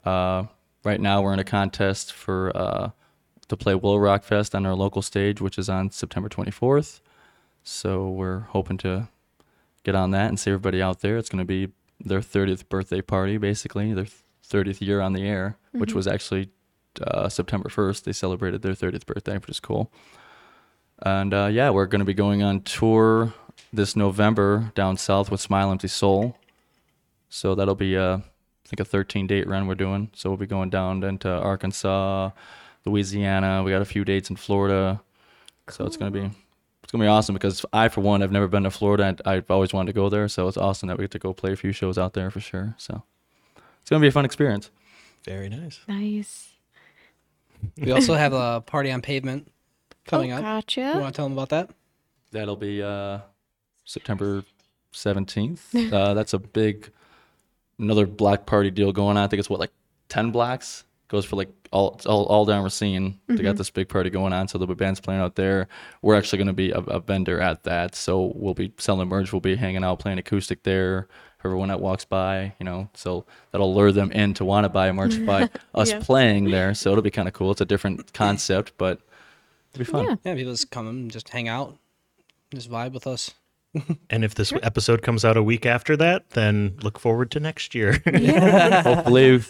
[0.05, 0.45] Uh,
[0.84, 2.91] right now, we're in a contest for uh,
[3.49, 7.01] to play WIIL Rock Fest on our local stage, which is on September 24th.
[7.64, 9.09] So we're hoping to
[9.87, 11.16] get on that and see everybody out there.
[11.16, 14.09] It's going to be their 30th birthday party, basically their
[14.49, 16.51] 30th year on the air, which was actually
[17.01, 18.03] uh, September 1st.
[18.03, 19.93] They celebrated their 30th birthday, which is cool.
[21.03, 23.32] And uh, yeah, we're going to be going on tour
[23.72, 26.37] this November down south with Smile Empty Soul.
[27.28, 30.11] So that'll be uh, I think a 13 date run we're doing.
[30.14, 32.30] So we'll be going down into Arkansas,
[32.84, 33.62] Louisiana.
[33.62, 35.01] We got a few dates in Florida.
[35.68, 36.30] So it's gonna be
[36.87, 39.07] it's gonna be awesome because I, for one, have never been to Florida.
[39.07, 40.28] and I've always wanted to go there.
[40.28, 42.39] So it's awesome that we get to go play a few shows out there for
[42.39, 42.76] sure.
[42.78, 43.03] So
[43.80, 44.70] it's gonna be a fun experience.
[45.24, 45.80] Very nice.
[45.89, 46.55] nice.
[47.76, 49.51] We also have a party on pavement
[50.05, 50.43] coming oh, up.
[50.43, 50.80] Gotcha.
[50.80, 51.70] You want to tell them about that?
[52.30, 53.18] That'll be uh,
[53.84, 54.45] September
[54.93, 55.93] 17th.
[55.93, 56.93] uh, that's a big,
[57.80, 59.24] another block party deal going on.
[59.24, 59.72] I think it's what, like
[60.09, 60.84] 10 blocks?
[61.09, 63.21] Goes for like all all, all down Racine.
[63.29, 63.59] They got mm-hmm.
[63.59, 64.49] this big party going on.
[64.49, 65.69] So there'll be bands playing out there.
[66.03, 67.95] We're actually going to be a, a vendor at that.
[67.95, 69.33] So we'll be selling merch.
[69.33, 71.07] We'll be hanging out, playing acoustic there.
[71.39, 74.69] for Everyone that walks by, you know, so that'll lure them in to want to
[74.69, 76.05] buy merch by us Yes.
[76.05, 76.75] playing there.
[76.75, 77.53] So it'll be kind of cool.
[77.53, 79.01] It's a different concept, but
[79.73, 80.05] it'll be fun.
[80.07, 80.17] Yeah.
[80.25, 81.79] Yeah, people just come and just hang out,
[82.53, 83.33] just vibe with us.
[84.11, 87.74] And if this episode comes out a week after that, then look forward to next
[87.74, 88.01] year.
[88.85, 89.43] Hopefully,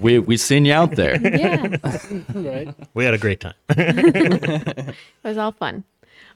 [0.00, 1.20] we we seen you out there.
[1.20, 1.76] Yeah.
[2.34, 2.74] Right.
[2.94, 3.54] we had a great time.
[3.68, 5.84] It was all fun.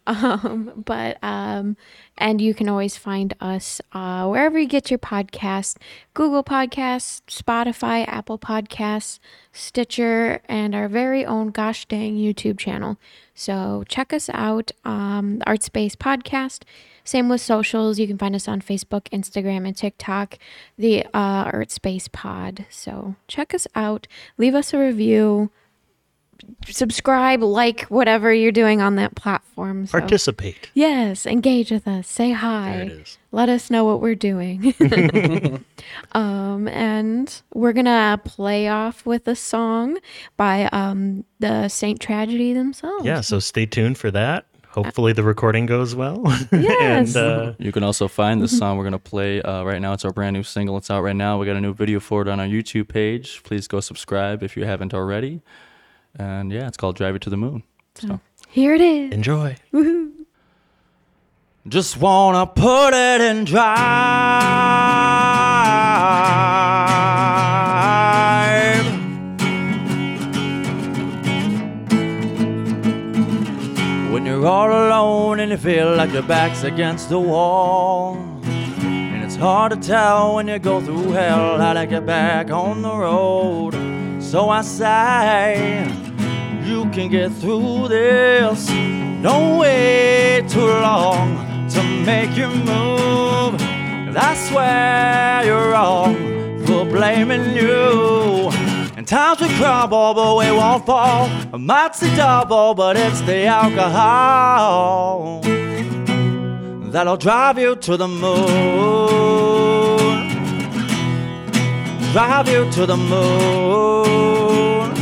[0.07, 1.77] Um, but um,
[2.17, 5.77] and you can always find us uh, wherever you get your podcasts:
[6.15, 9.19] Google Podcasts, Spotify, Apple Podcasts,
[9.53, 12.97] Stitcher, and our very own Gosh Dang YouTube channel.
[13.35, 16.63] So check us out, um, Art Space Podcast.
[17.09, 17.99] Same with socials.
[17.99, 20.39] You can find us on Facebook, Instagram, and TikTok,
[20.77, 22.67] the uh, Art Space Pod.
[22.69, 24.07] So check us out.
[24.37, 25.51] Leave us a review.
[26.67, 29.87] Subscribe, like whatever you're doing on that platform.
[29.87, 29.99] So.
[29.99, 30.69] Participate.
[30.75, 32.07] Yes, engage with us.
[32.07, 32.73] Say hi.
[32.73, 33.19] There it is.
[33.33, 34.75] Let us know what we're doing.
[36.13, 39.97] um, and we're gonna play off with a song
[40.37, 43.07] by um, the Saint Tragedy themselves.
[43.07, 44.45] Yeah, so stay tuned for that.
[44.83, 46.23] Hopefully the recording goes well.
[46.53, 47.17] Yes.
[47.17, 49.93] and uh, You can also find the song we're gonna play uh, right now.
[49.93, 50.77] It's our brand new single.
[50.77, 51.39] It's out right now.
[51.39, 53.43] We got a new video for it on our YouTube page.
[53.43, 55.41] Please go subscribe if you haven't already.
[56.17, 57.63] And yeah, it's called "Drive You to the Moon."
[57.97, 59.13] So Here it is.
[59.13, 59.57] enjoy.
[61.67, 65.08] just wanna put it in drive.
[74.49, 78.17] All alone and you feel like your back's against the wall.
[78.43, 82.81] And it's hard to tell when you go through hell how to get back on
[82.81, 83.75] the road.
[84.23, 85.87] So I say,
[86.65, 88.67] you can get through this.
[89.23, 93.61] Don't wait too long to make your move.
[94.17, 98.48] I swear you're wrong for blaming you.
[99.09, 101.31] And times we crumble, but we won't fall.
[101.55, 105.41] I might see double, but it's the alcohol
[106.93, 108.29] that'll drive you to the moon.
[112.13, 114.95] Drive you to the moon.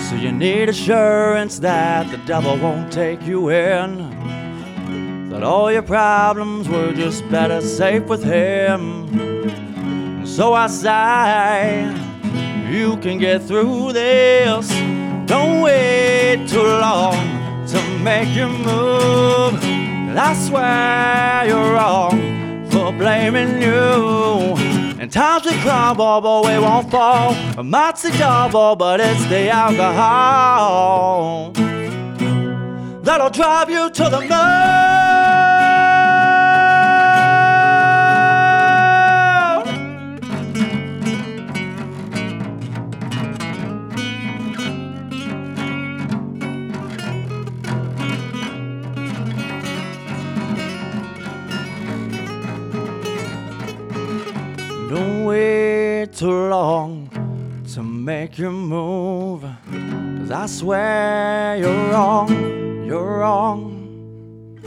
[0.00, 5.30] So you need assurance that the devil won't take you in.
[5.30, 9.31] That all your problems were just better safe with him.
[10.32, 11.94] So I say,
[12.70, 14.70] you can get through this.
[15.26, 19.60] Don't wait too long to make your move.
[20.16, 24.56] I swear you're wrong for blaming you.
[24.98, 27.34] And times we crumble, but we won't fall.
[27.58, 31.50] I might see double, but it's the alcohol
[33.02, 34.91] that'll drive you to the moon.
[56.12, 57.08] Too long
[57.72, 59.42] to make you move.
[60.18, 64.58] Cause I swear you're wrong, you're wrong.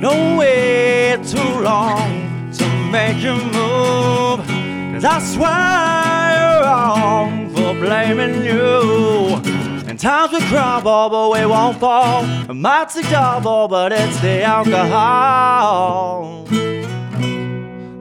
[0.00, 4.44] No way too long to make you move.
[4.92, 9.40] Cause I swear you're wrong for blaming you.
[9.88, 12.22] And times we crumble, but we won't fall.
[12.24, 15.56] I might see double, but it's the alcohol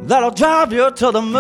[0.08, 1.36] that'll drive you to the moon.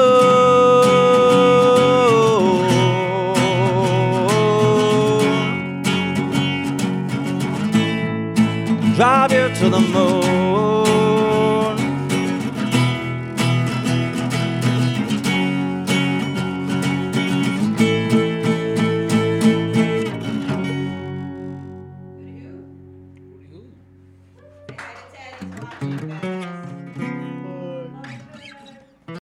[8.95, 10.54] Drive you to the moon.